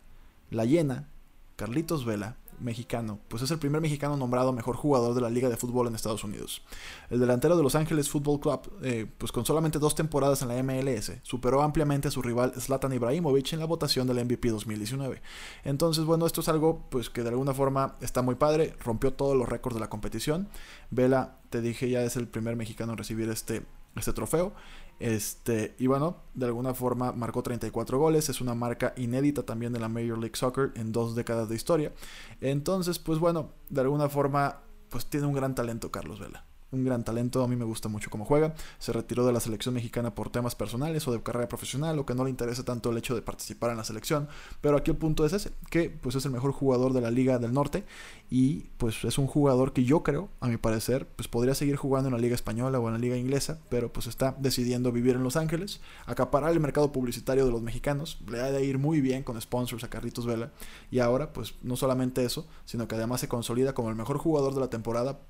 la 0.50 0.64
llena, 0.64 1.08
Carlitos 1.56 2.04
Vela, 2.04 2.38
mexicano, 2.60 3.18
pues 3.28 3.42
es 3.42 3.50
el 3.50 3.58
primer 3.58 3.80
mexicano 3.80 4.16
nombrado 4.16 4.52
mejor 4.52 4.76
jugador 4.76 5.14
de 5.14 5.20
la 5.20 5.30
Liga 5.30 5.48
de 5.48 5.56
Fútbol 5.56 5.86
en 5.86 5.94
Estados 5.94 6.24
Unidos. 6.24 6.62
El 7.10 7.20
delantero 7.20 7.56
de 7.56 7.62
Los 7.62 7.74
Ángeles 7.74 8.08
Football 8.08 8.40
Club, 8.40 8.60
eh, 8.82 9.06
pues 9.18 9.32
con 9.32 9.44
solamente 9.46 9.78
dos 9.78 9.94
temporadas 9.94 10.42
en 10.42 10.48
la 10.48 10.62
MLS, 10.62 11.12
superó 11.22 11.62
ampliamente 11.62 12.08
a 12.08 12.10
su 12.10 12.22
rival 12.22 12.52
Zlatan 12.58 12.92
Ibrahimovic 12.92 13.52
en 13.52 13.60
la 13.60 13.66
votación 13.66 14.06
del 14.06 14.24
MVP 14.24 14.50
2019. 14.50 15.22
Entonces, 15.64 16.04
bueno, 16.04 16.26
esto 16.26 16.40
es 16.40 16.48
algo 16.48 16.84
pues 16.90 17.10
que 17.10 17.22
de 17.22 17.30
alguna 17.30 17.54
forma 17.54 17.96
está 18.00 18.22
muy 18.22 18.34
padre, 18.34 18.74
rompió 18.80 19.12
todos 19.12 19.36
los 19.36 19.48
récords 19.48 19.74
de 19.74 19.80
la 19.80 19.88
competición. 19.88 20.48
Vela, 20.90 21.38
te 21.50 21.60
dije, 21.60 21.88
ya 21.90 22.02
es 22.02 22.16
el 22.16 22.28
primer 22.28 22.56
mexicano 22.56 22.92
en 22.92 22.98
recibir 22.98 23.28
este, 23.28 23.62
este 23.96 24.12
trofeo. 24.12 24.52
Este, 24.98 25.74
y 25.78 25.86
bueno, 25.86 26.16
de 26.34 26.46
alguna 26.46 26.72
forma 26.74 27.12
marcó 27.12 27.42
34 27.42 27.98
goles, 27.98 28.28
es 28.28 28.40
una 28.40 28.54
marca 28.54 28.94
inédita 28.96 29.42
también 29.44 29.72
de 29.72 29.80
la 29.80 29.88
Major 29.88 30.18
League 30.18 30.36
Soccer 30.36 30.72
en 30.74 30.92
dos 30.92 31.14
décadas 31.14 31.48
de 31.48 31.56
historia. 31.56 31.92
Entonces, 32.40 32.98
pues 32.98 33.18
bueno, 33.18 33.50
de 33.68 33.80
alguna 33.82 34.08
forma, 34.08 34.62
pues 34.88 35.06
tiene 35.06 35.26
un 35.26 35.34
gran 35.34 35.54
talento 35.54 35.90
Carlos 35.90 36.20
Vela 36.20 36.44
un 36.72 36.84
gran 36.84 37.04
talento, 37.04 37.42
a 37.42 37.48
mí 37.48 37.56
me 37.56 37.64
gusta 37.64 37.88
mucho 37.88 38.10
cómo 38.10 38.24
juega. 38.24 38.54
Se 38.78 38.92
retiró 38.92 39.24
de 39.24 39.32
la 39.32 39.40
selección 39.40 39.74
mexicana 39.74 40.14
por 40.14 40.30
temas 40.30 40.54
personales 40.54 41.06
o 41.06 41.12
de 41.12 41.22
carrera 41.22 41.48
profesional, 41.48 41.98
o 41.98 42.06
que 42.06 42.14
no 42.14 42.24
le 42.24 42.30
interesa 42.30 42.64
tanto 42.64 42.90
el 42.90 42.98
hecho 42.98 43.14
de 43.14 43.22
participar 43.22 43.70
en 43.70 43.76
la 43.76 43.84
selección. 43.84 44.28
Pero 44.60 44.76
aquí 44.76 44.90
el 44.90 44.96
punto 44.96 45.24
es 45.24 45.32
ese, 45.32 45.52
que 45.70 45.90
pues 45.90 46.14
es 46.16 46.24
el 46.24 46.32
mejor 46.32 46.52
jugador 46.52 46.92
de 46.92 47.00
la 47.00 47.10
Liga 47.10 47.38
del 47.38 47.52
Norte 47.52 47.84
y 48.30 48.64
pues 48.78 49.04
es 49.04 49.18
un 49.18 49.26
jugador 49.26 49.72
que 49.72 49.84
yo 49.84 50.02
creo, 50.02 50.28
a 50.40 50.48
mi 50.48 50.56
parecer, 50.56 51.06
pues 51.06 51.28
podría 51.28 51.54
seguir 51.54 51.76
jugando 51.76 52.08
en 52.08 52.14
la 52.14 52.20
Liga 52.20 52.34
Española 52.34 52.80
o 52.80 52.86
en 52.88 52.94
la 52.94 52.98
Liga 52.98 53.16
Inglesa, 53.16 53.60
pero 53.68 53.92
pues 53.92 54.06
está 54.06 54.34
decidiendo 54.38 54.90
vivir 54.92 55.16
en 55.16 55.22
Los 55.22 55.36
Ángeles, 55.36 55.80
acaparar 56.06 56.52
el 56.52 56.60
mercado 56.60 56.92
publicitario 56.92 57.44
de 57.44 57.52
los 57.52 57.62
mexicanos, 57.62 58.18
le 58.28 58.40
ha 58.40 58.50
de 58.50 58.64
ir 58.64 58.78
muy 58.78 59.00
bien 59.00 59.22
con 59.22 59.40
sponsors 59.40 59.84
a 59.84 59.90
Carlitos 59.90 60.26
Vela 60.26 60.52
y 60.90 60.98
ahora 60.98 61.32
pues 61.32 61.54
no 61.62 61.76
solamente 61.76 62.24
eso, 62.24 62.46
sino 62.64 62.88
que 62.88 62.96
además 62.96 63.20
se 63.20 63.28
consolida 63.28 63.74
como 63.74 63.90
el 63.90 63.96
mejor 63.96 64.18
jugador 64.18 64.54
de 64.54 64.60
la 64.60 64.70
temporada 64.70 65.20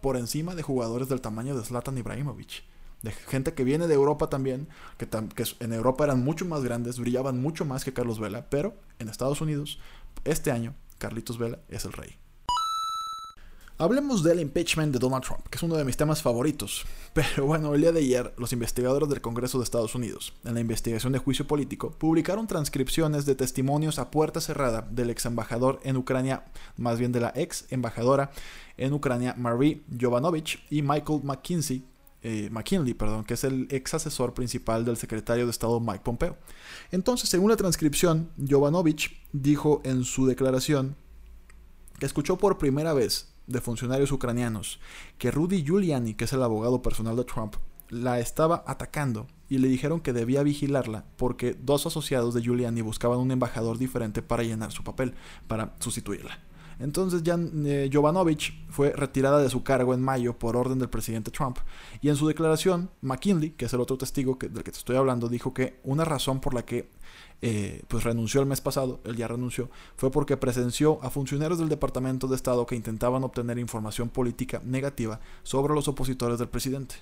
por 0.00 0.16
encima 0.16 0.54
de 0.54 0.62
jugadores 0.62 1.08
del 1.08 1.20
tamaño 1.20 1.56
de 1.56 1.64
Zlatan 1.64 1.98
Ibrahimovic. 1.98 2.64
De 3.02 3.12
gente 3.12 3.54
que 3.54 3.64
viene 3.64 3.86
de 3.86 3.94
Europa 3.94 4.28
también, 4.28 4.68
que, 4.96 5.08
que 5.08 5.44
en 5.60 5.72
Europa 5.72 6.04
eran 6.04 6.24
mucho 6.24 6.44
más 6.44 6.64
grandes, 6.64 6.98
brillaban 6.98 7.40
mucho 7.40 7.64
más 7.64 7.84
que 7.84 7.92
Carlos 7.92 8.18
Vela, 8.18 8.50
pero 8.50 8.74
en 8.98 9.08
Estados 9.08 9.40
Unidos, 9.40 9.78
este 10.24 10.50
año, 10.50 10.74
Carlitos 10.98 11.38
Vela 11.38 11.60
es 11.68 11.84
el 11.84 11.92
rey. 11.92 12.16
Hablemos 13.80 14.24
del 14.24 14.40
impeachment 14.40 14.92
de 14.92 14.98
Donald 14.98 15.22
Trump, 15.22 15.46
que 15.48 15.56
es 15.56 15.62
uno 15.62 15.76
de 15.76 15.84
mis 15.84 15.96
temas 15.96 16.20
favoritos. 16.20 16.84
Pero 17.14 17.46
bueno, 17.46 17.72
el 17.72 17.80
día 17.80 17.92
de 17.92 18.00
ayer, 18.00 18.34
los 18.36 18.52
investigadores 18.52 19.08
del 19.08 19.20
Congreso 19.20 19.58
de 19.58 19.62
Estados 19.62 19.94
Unidos, 19.94 20.32
en 20.42 20.54
la 20.54 20.60
investigación 20.60 21.12
de 21.12 21.20
juicio 21.20 21.46
político, 21.46 21.92
publicaron 21.92 22.48
transcripciones 22.48 23.24
de 23.24 23.36
testimonios 23.36 24.00
a 24.00 24.10
puerta 24.10 24.40
cerrada 24.40 24.82
del 24.90 25.10
ex 25.10 25.26
embajador 25.26 25.78
en 25.84 25.96
Ucrania, 25.96 26.44
más 26.76 26.98
bien 26.98 27.12
de 27.12 27.20
la 27.20 27.32
ex 27.36 27.66
embajadora 27.70 28.32
en 28.78 28.94
Ucrania, 28.94 29.36
Marie 29.38 29.82
Jovanovich, 29.96 30.60
y 30.70 30.82
Michael 30.82 31.20
McKinsey, 31.22 31.84
eh, 32.24 32.48
McKinley, 32.50 32.94
perdón, 32.94 33.22
que 33.22 33.34
es 33.34 33.44
el 33.44 33.68
ex 33.70 33.94
asesor 33.94 34.34
principal 34.34 34.84
del 34.84 34.96
secretario 34.96 35.44
de 35.44 35.52
Estado 35.52 35.78
Mike 35.78 36.00
Pompeo. 36.02 36.36
Entonces, 36.90 37.28
según 37.28 37.50
la 37.50 37.56
transcripción, 37.56 38.30
Jovanovich 38.44 39.16
dijo 39.32 39.82
en 39.84 40.02
su 40.02 40.26
declaración 40.26 40.96
que 42.00 42.06
escuchó 42.06 42.38
por 42.38 42.58
primera 42.58 42.92
vez 42.92 43.37
de 43.48 43.60
funcionarios 43.60 44.12
ucranianos 44.12 44.78
que 45.18 45.30
Rudy 45.30 45.64
Giuliani, 45.64 46.14
que 46.14 46.24
es 46.24 46.32
el 46.32 46.42
abogado 46.42 46.82
personal 46.82 47.16
de 47.16 47.24
Trump, 47.24 47.56
la 47.90 48.20
estaba 48.20 48.62
atacando 48.66 49.26
y 49.48 49.58
le 49.58 49.68
dijeron 49.68 50.00
que 50.00 50.12
debía 50.12 50.42
vigilarla 50.42 51.04
porque 51.16 51.56
dos 51.58 51.86
asociados 51.86 52.34
de 52.34 52.42
Giuliani 52.42 52.82
buscaban 52.82 53.18
un 53.18 53.30
embajador 53.30 53.78
diferente 53.78 54.22
para 54.22 54.42
llenar 54.42 54.72
su 54.72 54.84
papel, 54.84 55.14
para 55.46 55.74
sustituirla. 55.80 56.38
Entonces 56.78 57.22
Jan 57.24 57.64
eh, 57.66 57.90
fue 58.68 58.92
retirada 58.92 59.42
de 59.42 59.50
su 59.50 59.62
cargo 59.62 59.94
en 59.94 60.02
mayo 60.02 60.38
por 60.38 60.56
orden 60.56 60.78
del 60.78 60.88
presidente 60.88 61.30
Trump. 61.30 61.58
Y 62.00 62.08
en 62.08 62.16
su 62.16 62.26
declaración, 62.28 62.90
McKinley, 63.00 63.50
que 63.50 63.64
es 63.64 63.72
el 63.72 63.80
otro 63.80 63.98
testigo 63.98 64.38
que, 64.38 64.48
del 64.48 64.62
que 64.62 64.70
te 64.70 64.78
estoy 64.78 64.96
hablando, 64.96 65.28
dijo 65.28 65.52
que 65.52 65.80
una 65.82 66.04
razón 66.04 66.40
por 66.40 66.54
la 66.54 66.64
que 66.64 66.88
eh, 67.40 67.82
pues 67.88 68.04
renunció 68.04 68.40
el 68.40 68.46
mes 68.46 68.60
pasado, 68.60 69.00
él 69.04 69.16
ya 69.16 69.28
renunció, 69.28 69.70
fue 69.96 70.10
porque 70.10 70.36
presenció 70.36 70.98
a 71.02 71.10
funcionarios 71.10 71.58
del 71.58 71.68
Departamento 71.68 72.26
de 72.26 72.36
Estado 72.36 72.66
que 72.66 72.76
intentaban 72.76 73.22
obtener 73.22 73.58
información 73.58 74.08
política 74.08 74.60
negativa 74.64 75.20
sobre 75.42 75.74
los 75.74 75.88
opositores 75.88 76.38
del 76.38 76.48
presidente. 76.48 76.96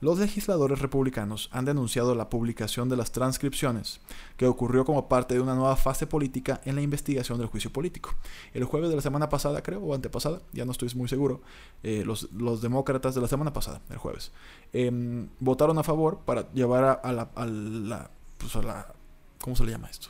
Los 0.00 0.18
legisladores 0.18 0.80
republicanos 0.80 1.48
han 1.52 1.64
denunciado 1.64 2.14
la 2.14 2.28
publicación 2.28 2.88
de 2.88 2.96
las 2.96 3.12
transcripciones, 3.12 4.00
que 4.36 4.46
ocurrió 4.46 4.84
como 4.84 5.08
parte 5.08 5.34
de 5.34 5.40
una 5.40 5.54
nueva 5.54 5.76
fase 5.76 6.06
política 6.06 6.60
en 6.64 6.76
la 6.76 6.82
investigación 6.82 7.38
del 7.38 7.48
juicio 7.48 7.72
político. 7.72 8.14
El 8.52 8.64
jueves 8.64 8.90
de 8.90 8.96
la 8.96 9.02
semana 9.02 9.28
pasada, 9.28 9.62
creo, 9.62 9.80
o 9.80 9.94
antepasada, 9.94 10.40
ya 10.52 10.64
no 10.64 10.72
estoy 10.72 10.90
muy 10.94 11.08
seguro, 11.08 11.40
eh, 11.82 12.04
los, 12.04 12.28
demócratas 12.60 13.14
de 13.14 13.20
la 13.20 13.28
semana 13.28 13.52
pasada, 13.52 13.80
el 13.90 13.98
jueves, 13.98 14.32
em, 14.72 15.28
votaron 15.40 15.78
a 15.78 15.82
favor 15.82 16.20
para 16.24 16.50
llevar 16.52 17.00
a, 17.02 17.12
la, 17.12 18.10
pues 18.38 18.56
a 18.56 18.62
la 18.62 18.96
¿Cómo 19.40 19.54
se 19.54 19.64
le 19.64 19.70
llama 19.70 19.88
esto? 19.88 20.08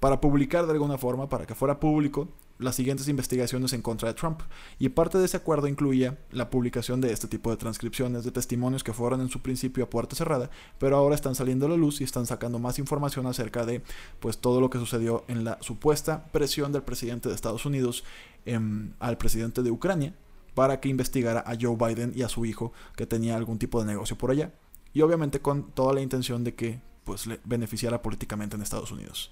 Para 0.00 0.20
publicar 0.20 0.66
de 0.66 0.72
alguna 0.72 0.98
forma, 0.98 1.28
para 1.28 1.46
que 1.46 1.54
fuera 1.54 1.78
público 1.78 2.28
las 2.58 2.74
siguientes 2.74 3.08
investigaciones 3.08 3.72
en 3.72 3.82
contra 3.82 4.08
de 4.08 4.14
Trump. 4.14 4.40
Y 4.78 4.88
parte 4.88 5.18
de 5.18 5.24
ese 5.24 5.36
acuerdo 5.36 5.68
incluía 5.68 6.18
la 6.30 6.50
publicación 6.50 7.00
de 7.00 7.12
este 7.12 7.28
tipo 7.28 7.50
de 7.50 7.56
transcripciones 7.56 8.24
de 8.24 8.32
testimonios 8.32 8.84
que 8.84 8.92
fueron 8.92 9.20
en 9.20 9.28
su 9.28 9.40
principio 9.40 9.84
a 9.84 9.90
puerta 9.90 10.16
cerrada, 10.16 10.50
pero 10.78 10.96
ahora 10.96 11.14
están 11.14 11.34
saliendo 11.34 11.66
a 11.66 11.68
la 11.68 11.76
luz 11.76 12.00
y 12.00 12.04
están 12.04 12.26
sacando 12.26 12.58
más 12.58 12.78
información 12.78 13.26
acerca 13.26 13.64
de 13.64 13.82
pues 14.20 14.38
todo 14.38 14.60
lo 14.60 14.70
que 14.70 14.78
sucedió 14.78 15.24
en 15.28 15.44
la 15.44 15.58
supuesta 15.60 16.26
presión 16.32 16.72
del 16.72 16.82
presidente 16.82 17.28
de 17.28 17.34
Estados 17.34 17.64
Unidos 17.64 18.04
em, 18.44 18.92
al 18.98 19.18
presidente 19.18 19.62
de 19.62 19.70
Ucrania 19.70 20.14
para 20.54 20.80
que 20.80 20.88
investigara 20.88 21.44
a 21.46 21.56
Joe 21.60 21.76
Biden 21.76 22.12
y 22.16 22.22
a 22.22 22.28
su 22.28 22.44
hijo 22.44 22.72
que 22.96 23.06
tenía 23.06 23.36
algún 23.36 23.58
tipo 23.58 23.80
de 23.80 23.86
negocio 23.86 24.18
por 24.18 24.32
allá. 24.32 24.52
Y 24.92 25.02
obviamente 25.02 25.40
con 25.40 25.70
toda 25.70 25.92
la 25.92 26.00
intención 26.00 26.42
de 26.42 26.54
que 26.54 26.80
pues 27.04 27.26
le 27.26 27.38
beneficiara 27.44 28.02
políticamente 28.02 28.56
en 28.56 28.62
Estados 28.62 28.90
Unidos. 28.90 29.30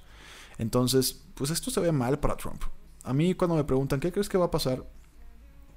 Entonces, 0.59 1.25
pues 1.35 1.50
esto 1.50 1.71
se 1.71 1.80
ve 1.80 1.92
mal 1.92 2.18
para 2.18 2.37
Trump. 2.37 2.62
A 3.06 3.14
mí 3.14 3.34
cuando 3.34 3.56
me 3.56 3.64
preguntan 3.64 4.00
qué 4.00 4.12
crees 4.12 4.28
que 4.28 4.36
va 4.36 4.46
a 4.46 4.50
pasar, 4.50 4.84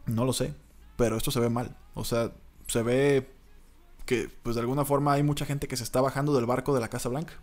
no 0.07 0.25
lo 0.25 0.33
sé, 0.33 0.53
pero 0.97 1.15
esto 1.15 1.31
se 1.31 1.39
ve 1.39 1.49
mal. 1.49 1.75
O 1.93 2.03
sea, 2.03 2.31
se 2.67 2.81
ve 2.81 3.29
que 4.05 4.29
pues 4.41 4.55
de 4.55 4.61
alguna 4.61 4.83
forma 4.83 5.13
hay 5.13 5.23
mucha 5.23 5.45
gente 5.45 5.67
que 5.67 5.77
se 5.77 5.83
está 5.83 6.01
bajando 6.01 6.33
del 6.33 6.47
barco 6.47 6.73
de 6.73 6.81
la 6.81 6.89
Casa 6.89 7.07
Blanca. 7.07 7.33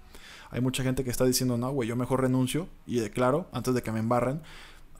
Hay 0.50 0.60
mucha 0.60 0.82
gente 0.82 1.04
que 1.04 1.10
está 1.10 1.24
diciendo, 1.24 1.56
no, 1.56 1.70
güey, 1.70 1.88
yo 1.88 1.96
mejor 1.96 2.20
renuncio 2.20 2.68
y 2.86 2.98
declaro 2.98 3.46
antes 3.52 3.74
de 3.74 3.82
que 3.82 3.92
me 3.92 4.00
embarren 4.00 4.42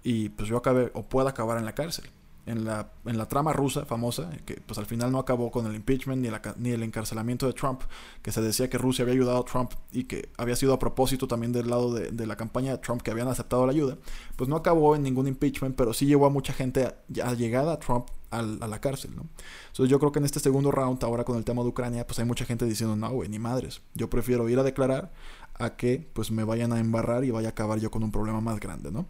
y 0.05 0.28
pues 0.31 0.49
yo 0.49 0.57
acabe 0.57 0.90
o 0.95 1.02
pueda 1.02 1.31
acabar 1.31 1.59
en 1.59 1.64
la 1.64 1.75
cárcel 1.75 2.09
en 2.47 2.65
la, 2.65 2.93
en 3.05 3.19
la 3.19 3.26
trama 3.26 3.53
rusa 3.53 3.85
famosa, 3.85 4.31
que 4.45 4.61
pues 4.65 4.79
al 4.79 4.87
final 4.87 5.11
no 5.11 5.19
acabó 5.19 5.50
con 5.50 5.67
el 5.67 5.75
impeachment 5.75 6.23
ni, 6.23 6.31
ni 6.57 6.71
el 6.71 6.83
encarcelamiento 6.83 7.47
de 7.47 7.53
Trump, 7.53 7.83
que 8.23 8.33
se 8.33 8.41
decía 8.41 8.71
que 8.71 8.79
Rusia 8.79 9.03
había 9.03 9.15
ayudado 9.15 9.38
a 9.38 9.45
Trump 9.45 9.73
y 9.93 10.05
que 10.05 10.31
había 10.38 10.57
sido 10.57 10.73
a 10.73 10.79
propósito 10.79 11.26
también 11.26 11.53
del 11.53 11.69
lado 11.69 11.93
de, 11.93 12.12
de 12.12 12.26
la 12.26 12.37
campaña 12.37 12.73
de 12.73 12.79
Trump 12.79 13.03
que 13.03 13.11
habían 13.11 13.29
aceptado 13.29 13.67
la 13.67 13.73
ayuda, 13.73 13.99
pues 14.37 14.49
no 14.49 14.57
acabó 14.57 14.95
en 14.95 15.03
ningún 15.03 15.26
impeachment, 15.26 15.76
pero 15.76 15.93
sí 15.93 16.07
llevó 16.07 16.26
a 16.26 16.31
mucha 16.31 16.53
gente 16.53 16.85
a, 16.85 17.35
llegada 17.35 17.75
a 17.75 17.79
Trump 17.79 18.07
a 18.31 18.43
la 18.43 18.81
cárcel, 18.81 19.12
¿no? 19.17 19.26
Entonces 19.69 19.91
yo 19.91 19.99
creo 19.99 20.12
que 20.12 20.19
en 20.19 20.26
este 20.26 20.41
segundo 20.41 20.71
round, 20.71 21.03
ahora 21.05 21.25
con 21.25 21.38
el 21.38 21.45
tema 21.45 21.62
de 21.62 21.69
Ucrania, 21.69 22.07
pues 22.07 22.19
hay 22.19 22.26
mucha 22.26 22.45
gente 22.45 22.67
diciendo, 22.67 22.95
no, 22.95 23.11
güey, 23.11 23.29
ni 23.29 23.38
madres, 23.38 23.81
yo 23.95 24.11
prefiero 24.11 24.49
ir 24.49 24.59
a 24.59 24.62
declarar 24.62 25.12
a 25.55 25.76
que 25.76 26.07
pues 26.12 26.31
me 26.31 26.45
vayan 26.45 26.73
a 26.73 26.81
embarrar 26.81 27.25
y 27.25 27.31
vaya 27.31 27.49
a 27.49 27.50
acabar 27.53 27.79
yo 27.79 27.91
con 27.91 28.03
un 28.03 28.12
problema 28.12 28.41
más 28.41 28.61
grande, 28.61 28.91
¿no? 28.91 29.07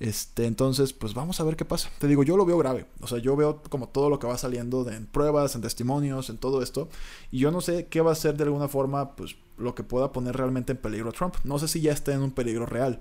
Este, 0.00 0.46
entonces, 0.46 0.92
pues 0.92 1.14
vamos 1.14 1.40
a 1.40 1.44
ver 1.44 1.56
qué 1.56 1.64
pasa. 1.64 1.88
Te 1.98 2.08
digo, 2.08 2.22
yo 2.22 2.36
lo 2.36 2.44
veo 2.44 2.58
grave. 2.58 2.86
O 3.00 3.06
sea, 3.06 3.18
yo 3.18 3.36
veo 3.36 3.62
como 3.68 3.88
todo 3.88 4.10
lo 4.10 4.18
que 4.18 4.26
va 4.26 4.36
saliendo 4.36 4.88
en 4.90 5.06
pruebas, 5.06 5.54
en 5.54 5.62
testimonios, 5.62 6.30
en 6.30 6.38
todo 6.38 6.62
esto. 6.62 6.88
Y 7.30 7.38
yo 7.38 7.50
no 7.50 7.60
sé 7.60 7.86
qué 7.86 8.00
va 8.00 8.12
a 8.12 8.16
ser 8.16 8.36
de 8.36 8.44
alguna 8.44 8.68
forma, 8.68 9.14
pues, 9.16 9.36
lo 9.56 9.74
que 9.74 9.84
pueda 9.84 10.12
poner 10.12 10.36
realmente 10.36 10.72
en 10.72 10.78
peligro 10.78 11.10
a 11.10 11.12
Trump. 11.12 11.36
No 11.44 11.58
sé 11.58 11.68
si 11.68 11.80
ya 11.80 11.92
está 11.92 12.12
en 12.12 12.22
un 12.22 12.32
peligro 12.32 12.66
real. 12.66 13.00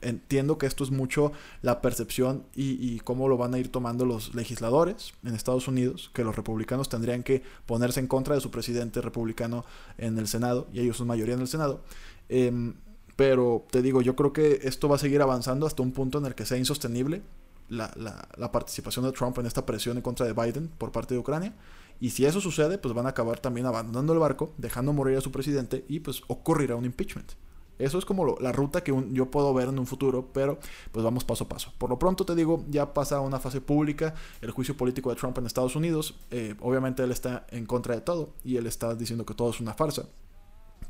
Entiendo 0.00 0.58
que 0.58 0.66
esto 0.66 0.84
es 0.84 0.92
mucho 0.92 1.32
la 1.60 1.82
percepción 1.82 2.44
y, 2.54 2.74
y, 2.80 3.00
cómo 3.00 3.26
lo 3.26 3.36
van 3.36 3.52
a 3.54 3.58
ir 3.58 3.72
tomando 3.72 4.06
los 4.06 4.32
legisladores 4.32 5.12
en 5.24 5.34
Estados 5.34 5.66
Unidos, 5.66 6.12
que 6.14 6.22
los 6.22 6.36
republicanos 6.36 6.88
tendrían 6.88 7.24
que 7.24 7.42
ponerse 7.66 7.98
en 7.98 8.06
contra 8.06 8.36
de 8.36 8.40
su 8.40 8.52
presidente 8.52 9.00
republicano 9.00 9.64
en 9.96 10.16
el 10.18 10.28
Senado, 10.28 10.68
y 10.72 10.78
ellos 10.78 10.98
son 10.98 11.08
mayoría 11.08 11.34
en 11.34 11.40
el 11.40 11.48
Senado. 11.48 11.80
Eh, 12.28 12.72
pero 13.18 13.66
te 13.72 13.82
digo, 13.82 14.00
yo 14.00 14.14
creo 14.14 14.32
que 14.32 14.60
esto 14.62 14.88
va 14.88 14.94
a 14.94 14.98
seguir 15.00 15.20
avanzando 15.22 15.66
hasta 15.66 15.82
un 15.82 15.90
punto 15.90 16.18
en 16.18 16.26
el 16.26 16.36
que 16.36 16.46
sea 16.46 16.56
insostenible 16.56 17.22
la, 17.68 17.90
la, 17.96 18.52
participación 18.52 19.04
de 19.04 19.10
Trump 19.10 19.36
en 19.40 19.46
esta 19.46 19.66
presión 19.66 19.96
en 19.96 20.04
contra 20.04 20.24
de 20.24 20.34
Biden 20.34 20.68
por 20.78 20.92
parte 20.92 21.14
de 21.14 21.18
Ucrania. 21.18 21.52
Y 21.98 22.10
si 22.10 22.26
eso 22.26 22.40
sucede, 22.40 22.78
pues 22.78 22.94
van 22.94 23.06
a 23.06 23.08
acabar 23.08 23.40
también 23.40 23.66
abandonando 23.66 24.12
el 24.12 24.20
barco, 24.20 24.52
dejando 24.56 24.92
morir 24.92 25.18
a 25.18 25.20
su 25.20 25.32
presidente 25.32 25.84
y 25.88 25.98
pues 25.98 26.22
ocurrirá 26.28 26.76
un 26.76 26.84
impeachment. 26.84 27.32
Eso 27.80 27.98
es 27.98 28.04
como 28.04 28.36
la 28.38 28.52
ruta 28.52 28.84
que 28.84 28.94
yo 29.10 29.32
puedo 29.32 29.52
ver 29.52 29.66
en 29.66 29.80
un 29.80 29.86
futuro, 29.88 30.28
pero 30.32 30.60
pues 30.92 31.02
vamos 31.02 31.24
paso 31.24 31.42
a 31.42 31.48
paso. 31.48 31.72
Por 31.76 31.90
lo 31.90 31.98
pronto 31.98 32.24
te 32.24 32.36
digo, 32.36 32.64
ya 32.70 32.94
pasa 32.94 33.18
una 33.18 33.40
fase 33.40 33.60
pública 33.60 34.14
el 34.42 34.52
juicio 34.52 34.76
político 34.76 35.10
de 35.10 35.16
Trump 35.16 35.36
en 35.38 35.46
Estados 35.46 35.74
Unidos. 35.74 36.14
Eh, 36.30 36.54
obviamente 36.60 37.02
él 37.02 37.10
está 37.10 37.48
en 37.50 37.66
contra 37.66 37.96
de 37.96 38.00
todo 38.00 38.34
y 38.44 38.58
él 38.58 38.68
está 38.68 38.94
diciendo 38.94 39.26
que 39.26 39.34
todo 39.34 39.50
es 39.50 39.58
una 39.58 39.74
farsa. 39.74 40.06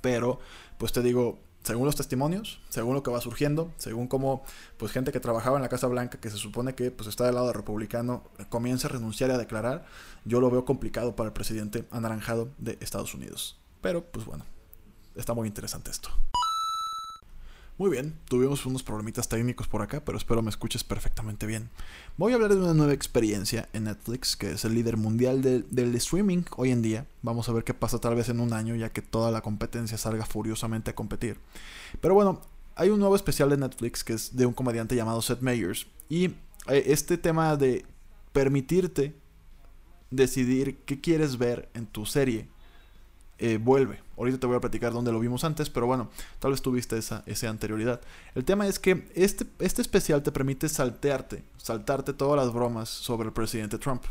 Pero 0.03 0.41
pues 0.77 0.93
te 0.93 1.03
digo, 1.03 1.48
según 1.69 1.85
los 1.85 1.97
testimonios, 1.97 2.63
según 2.71 2.95
lo 2.95 3.03
que 3.03 3.11
va 3.11 3.21
surgiendo, 3.21 3.71
según 3.77 4.09
cómo 4.09 4.43
pues 4.79 4.91
gente 4.91 5.13
que 5.13 5.21
trabajaba 5.21 5.59
en 5.59 5.63
la 5.63 5.69
Casa 5.69 5.87
Blanca, 5.87 6.19
que 6.19 6.31
se 6.31 6.39
supone 6.39 6.75
que 6.75 6.91
pues 6.91 7.11
está 7.11 7.27
del 7.27 7.35
lado 7.35 7.53
republicano, 7.53 8.23
comienza 8.49 8.89
a 8.89 8.93
renunciar 8.93 9.29
y 9.29 9.35
a 9.35 9.37
declarar, 9.37 9.85
yo 10.25 10.41
lo 10.41 10.51
veo 10.51 10.65
complicado 10.65 11.15
para 11.15 11.27
el 11.27 11.35
presidente 11.35 11.85
anaranjado 11.91 12.49
de 12.57 12.79
Estados 12.81 13.13
Unidos. 13.13 13.61
Pero 13.83 14.03
pues 14.03 14.25
bueno, 14.25 14.47
está 15.15 15.35
muy 15.35 15.47
interesante 15.47 15.91
esto. 15.91 16.09
Muy 17.79 17.91
bien, 17.91 18.19
tuvimos 18.25 18.67
unos 18.67 18.83
problemitas 18.83 19.29
técnicos 19.29 19.69
por 19.69 19.83
acá, 19.83 20.03
pero 20.05 20.19
espero 20.19 20.43
me 20.43 20.51
escuches 20.51 20.83
perfectamente 20.83 21.47
bien. 21.47 21.71
Voy 22.17 22.33
a 22.33 22.35
hablar 22.35 22.51
de 22.51 22.61
una 22.61 22.75
nueva 22.75 22.93
experiencia 22.93 23.69
en 23.73 23.85
Netflix, 23.85 24.35
que 24.35 24.51
es 24.51 24.65
el 24.65 24.75
líder 24.75 24.97
mundial 24.97 25.43
del 25.43 25.95
streaming 25.95 26.43
hoy 26.57 26.73
en 26.73 26.83
día. 26.83 27.07
Vamos 27.23 27.49
a 27.49 27.53
ver 27.53 27.63
qué 27.63 27.75
pasa 27.75 28.01
tal 28.01 28.17
vez 28.17 28.31
en 28.31 28.41
un 28.41 28.53
año, 28.53 28.75
ya 28.75 28.91
que 28.91 29.01
toda 29.01 29.31
la 29.31 29.43
competencia 29.43 29.97
salga 29.97 30.27
furiosamente 30.27 30.91
a 30.91 30.97
competir. 30.97 31.39
Pero 32.01 32.15
bueno, 32.15 32.41
hay 32.75 32.89
un 32.91 32.99
nuevo 32.99 33.15
especial 33.15 33.49
de 33.51 33.59
Netflix 33.59 34.03
que 34.03 34.15
es 34.15 34.37
de 34.37 34.45
un 34.45 34.55
comediante 34.55 34.97
llamado 34.97 35.23
Seth 35.23 35.41
Meyers. 35.41 35.87
Y 36.09 36.25
eh, 36.67 36.83
este 36.87 37.17
tema 37.17 37.57
de 37.57 37.87
permitirte 38.33 39.15
decidir 40.11 40.79
qué 40.79 41.01
quieres 41.01 41.39
ver 41.39 41.69
en 41.75 41.87
tu 41.87 42.07
serie 42.07 42.49
eh, 43.39 43.57
vuelve. 43.63 44.08
Ahorita 44.19 44.39
te 44.39 44.47
voy 44.47 44.57
a 44.57 44.61
platicar 44.61 44.93
dónde 44.93 45.13
lo 45.13 45.21
vimos 45.21 45.45
antes, 45.45 45.71
pero 45.71 45.87
bueno, 45.87 46.11
tal 46.39 46.51
vez 46.51 46.61
tuviste 46.61 46.99
esa, 46.99 47.25
anterioridad. 47.49 48.01
El 48.35 48.45
tema 48.45 48.67
es 48.67 48.79
que 48.79 49.09
este, 49.15 49.47
este 49.61 49.83
especial 49.83 50.23
te 50.23 50.33
permite 50.33 50.69
saltearte, 50.69 51.45
saltarte 51.57 52.13
todas 52.13 52.45
las 52.45 52.53
bromas 52.53 52.89
sobre 52.89 53.29
el 53.29 53.33
presidente 53.33 53.79
Trump. 53.79 54.03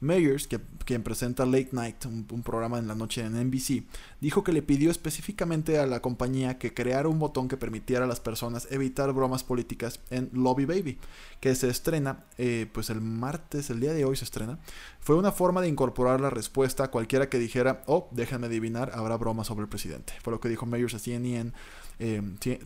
Meyers, 0.00 0.46
que, 0.46 0.60
quien 0.84 1.02
presenta 1.02 1.46
Late 1.46 1.70
Night, 1.72 2.04
un, 2.04 2.42
programa 2.42 2.78
en 2.78 2.86
la 2.86 2.94
noche 2.94 3.22
en 3.22 3.32
NBC, 3.32 3.84
dijo 4.20 4.44
que 4.44 4.52
le 4.52 4.62
pidió 4.62 4.90
específicamente 4.90 5.78
a 5.78 5.86
la 5.86 6.00
compañía 6.00 6.58
que 6.58 6.74
creara 6.74 7.08
un 7.08 7.18
botón 7.18 7.48
que 7.48 7.56
permitiera 7.56 8.04
a 8.04 8.08
las 8.08 8.20
personas 8.20 8.68
evitar 8.70 9.12
bromas 9.14 9.42
políticas 9.42 10.00
en 10.10 10.28
Lobby 10.34 10.66
Baby, 10.66 10.98
que 11.40 11.54
se 11.54 11.68
estrena 11.68 12.24
eh, 12.36 12.68
pues 12.72 12.90
el 12.90 13.00
martes, 13.00 13.70
el 13.70 13.80
día 13.80 13.94
de 13.94 14.04
hoy 14.04 14.16
se 14.16 14.24
estrena. 14.24 14.58
Fue 15.00 15.16
una 15.16 15.32
forma 15.32 15.62
de 15.62 15.68
incorporar 15.68 16.20
la 16.20 16.30
respuesta 16.30 16.84
a 16.84 16.90
cualquiera 16.90 17.30
que 17.30 17.38
dijera, 17.38 17.82
oh, 17.86 18.08
déjame 18.10 18.48
adivinar, 18.48 18.92
habrá 18.94 19.16
bromas 19.16 19.45
sobre 19.46 19.62
el 19.62 19.68
presidente. 19.68 20.12
Fue 20.22 20.32
lo 20.32 20.40
que 20.40 20.48
dijo 20.48 20.66
Meyers 20.66 20.94
a 20.94 20.98
CNN 20.98 21.52
eh, 21.98 22.22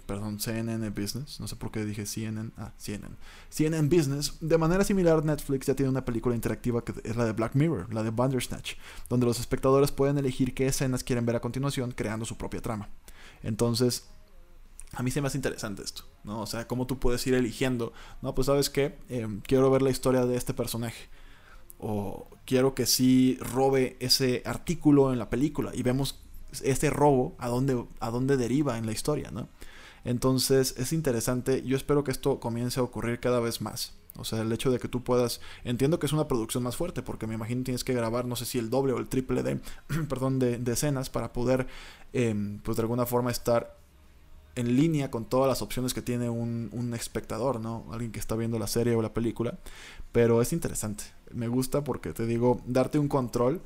perdón, 0.06 0.40
CNN 0.40 0.90
Business, 0.90 1.38
no 1.38 1.46
sé 1.46 1.54
por 1.54 1.70
qué 1.70 1.84
dije 1.84 2.04
CNN, 2.04 2.50
ah, 2.56 2.72
CNN, 2.78 3.14
CNN 3.48 3.88
Business. 3.88 4.34
De 4.40 4.58
manera 4.58 4.82
similar, 4.82 5.24
Netflix 5.24 5.66
ya 5.66 5.74
tiene 5.74 5.90
una 5.90 6.04
película 6.04 6.34
interactiva 6.34 6.84
que 6.84 6.94
es 7.04 7.16
la 7.16 7.24
de 7.24 7.32
Black 7.32 7.54
Mirror, 7.54 7.94
la 7.94 8.02
de 8.02 8.10
Bandersnatch, 8.10 8.74
donde 9.08 9.26
los 9.26 9.38
espectadores 9.38 9.92
pueden 9.92 10.18
elegir 10.18 10.52
qué 10.52 10.66
escenas 10.66 11.04
quieren 11.04 11.26
ver 11.26 11.36
a 11.36 11.40
continuación, 11.40 11.92
creando 11.92 12.24
su 12.24 12.36
propia 12.36 12.60
trama. 12.60 12.88
Entonces, 13.42 14.08
a 14.94 15.04
mí 15.04 15.12
se 15.12 15.20
me 15.20 15.28
hace 15.28 15.38
interesante 15.38 15.82
esto, 15.82 16.04
¿no? 16.24 16.40
O 16.40 16.46
sea, 16.46 16.66
cómo 16.66 16.88
tú 16.88 16.98
puedes 16.98 17.24
ir 17.28 17.34
eligiendo, 17.34 17.92
no, 18.22 18.34
pues 18.34 18.46
sabes 18.46 18.68
qué, 18.68 18.98
em, 19.08 19.40
quiero 19.42 19.70
ver 19.70 19.82
la 19.82 19.90
historia 19.90 20.26
de 20.26 20.36
este 20.36 20.54
personaje. 20.54 21.08
O 21.78 22.28
quiero 22.44 22.74
que 22.74 22.84
sí 22.84 23.38
robe 23.40 23.96
ese 24.00 24.42
artículo 24.44 25.12
en 25.12 25.18
la 25.18 25.30
película 25.30 25.70
y 25.72 25.82
vemos 25.82 26.20
este 26.62 26.90
robo 26.90 27.34
a 27.38 27.48
dónde, 27.48 27.84
a 28.00 28.10
dónde 28.10 28.36
deriva 28.36 28.78
en 28.78 28.86
la 28.86 28.92
historia, 28.92 29.30
¿no? 29.30 29.48
Entonces 30.04 30.74
es 30.78 30.92
interesante, 30.92 31.62
yo 31.62 31.76
espero 31.76 32.04
que 32.04 32.10
esto 32.10 32.40
comience 32.40 32.80
a 32.80 32.82
ocurrir 32.82 33.20
cada 33.20 33.40
vez 33.40 33.60
más. 33.60 33.94
O 34.16 34.24
sea, 34.24 34.40
el 34.40 34.52
hecho 34.52 34.70
de 34.70 34.78
que 34.78 34.88
tú 34.88 35.02
puedas, 35.02 35.40
entiendo 35.64 35.98
que 35.98 36.06
es 36.06 36.12
una 36.12 36.26
producción 36.26 36.62
más 36.62 36.76
fuerte, 36.76 37.02
porque 37.02 37.26
me 37.26 37.34
imagino 37.34 37.62
tienes 37.62 37.84
que 37.84 37.94
grabar, 37.94 38.24
no 38.24 38.36
sé 38.36 38.44
si 38.44 38.58
el 38.58 38.70
doble 38.70 38.92
o 38.92 38.98
el 38.98 39.08
triple 39.08 39.42
de, 39.42 39.60
perdón, 40.08 40.38
de, 40.38 40.60
escenas 40.72 41.10
para 41.10 41.32
poder, 41.32 41.66
em, 42.12 42.58
pues 42.60 42.76
de 42.76 42.82
alguna 42.82 43.06
forma 43.06 43.30
estar 43.30 43.76
en 44.56 44.76
línea 44.76 45.10
con 45.10 45.26
todas 45.26 45.48
las 45.48 45.62
opciones 45.62 45.94
que 45.94 46.02
tiene 46.02 46.28
un, 46.28 46.70
un, 46.72 46.92
espectador, 46.92 47.60
¿no? 47.60 47.86
Alguien 47.92 48.10
que 48.10 48.18
está 48.18 48.34
viendo 48.34 48.58
la 48.58 48.66
serie 48.66 48.94
o 48.96 49.02
la 49.02 49.14
película. 49.14 49.58
Pero 50.12 50.42
es 50.42 50.52
interesante. 50.52 51.04
Me 51.32 51.46
gusta 51.46 51.84
porque 51.84 52.12
te 52.12 52.26
digo, 52.26 52.60
darte 52.66 52.98
un 52.98 53.08
control 53.08 53.62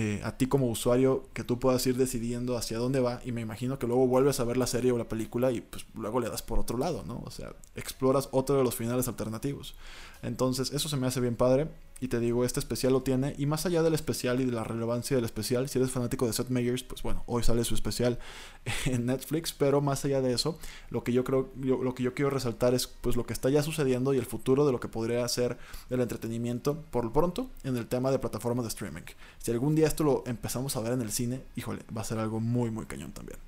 eh, 0.00 0.20
a 0.22 0.36
ti 0.36 0.46
como 0.46 0.68
usuario 0.68 1.26
que 1.32 1.42
tú 1.42 1.58
puedas 1.58 1.84
ir 1.88 1.96
decidiendo 1.96 2.56
hacia 2.56 2.78
dónde 2.78 3.00
va 3.00 3.20
y 3.24 3.32
me 3.32 3.40
imagino 3.40 3.80
que 3.80 3.88
luego 3.88 4.06
vuelves 4.06 4.38
a 4.38 4.44
ver 4.44 4.56
la 4.56 4.68
serie 4.68 4.92
o 4.92 4.96
la 4.96 5.08
película 5.08 5.50
y 5.50 5.60
pues 5.60 5.86
luego 5.92 6.20
le 6.20 6.30
das 6.30 6.40
por 6.40 6.60
otro 6.60 6.78
lado, 6.78 7.02
¿no? 7.04 7.20
O 7.26 7.32
sea, 7.32 7.52
exploras 7.74 8.28
otro 8.30 8.56
de 8.56 8.62
los 8.62 8.76
finales 8.76 9.08
alternativos. 9.08 9.74
Entonces, 10.22 10.72
eso 10.72 10.88
se 10.88 10.96
me 10.96 11.08
hace 11.08 11.20
bien 11.20 11.34
padre. 11.34 11.66
Y 12.00 12.08
te 12.08 12.20
digo, 12.20 12.44
este 12.44 12.60
especial 12.60 12.92
lo 12.92 13.02
tiene. 13.02 13.34
Y 13.38 13.46
más 13.46 13.66
allá 13.66 13.82
del 13.82 13.94
especial 13.94 14.40
y 14.40 14.44
de 14.44 14.52
la 14.52 14.64
relevancia 14.64 15.16
del 15.16 15.24
especial, 15.24 15.68
si 15.68 15.78
eres 15.78 15.90
fanático 15.90 16.26
de 16.26 16.32
Seth 16.32 16.48
Meyers, 16.48 16.82
pues 16.82 17.02
bueno, 17.02 17.24
hoy 17.26 17.42
sale 17.42 17.64
su 17.64 17.74
especial 17.74 18.18
en 18.86 19.06
Netflix. 19.06 19.52
Pero 19.52 19.80
más 19.80 20.04
allá 20.04 20.20
de 20.20 20.32
eso, 20.32 20.58
lo 20.90 21.02
que 21.02 21.12
yo 21.12 21.24
creo, 21.24 21.50
lo 21.56 21.94
que 21.94 22.02
yo 22.02 22.14
quiero 22.14 22.30
resaltar 22.30 22.74
es 22.74 22.86
pues 22.86 23.16
lo 23.16 23.26
que 23.26 23.32
está 23.32 23.50
ya 23.50 23.62
sucediendo 23.62 24.14
y 24.14 24.18
el 24.18 24.26
futuro 24.26 24.66
de 24.66 24.72
lo 24.72 24.80
que 24.80 24.88
podría 24.88 25.26
ser 25.28 25.58
el 25.90 26.00
entretenimiento 26.00 26.82
por 26.90 27.04
lo 27.04 27.12
pronto 27.12 27.50
en 27.64 27.76
el 27.76 27.86
tema 27.86 28.10
de 28.10 28.18
plataformas 28.18 28.64
de 28.64 28.68
streaming. 28.68 29.02
Si 29.38 29.50
algún 29.50 29.74
día 29.74 29.86
esto 29.86 30.04
lo 30.04 30.24
empezamos 30.26 30.76
a 30.76 30.80
ver 30.80 30.92
en 30.92 31.02
el 31.02 31.10
cine, 31.10 31.42
híjole, 31.56 31.82
va 31.96 32.02
a 32.02 32.04
ser 32.04 32.18
algo 32.18 32.40
muy, 32.40 32.70
muy 32.70 32.86
cañón 32.86 33.12
también. 33.12 33.47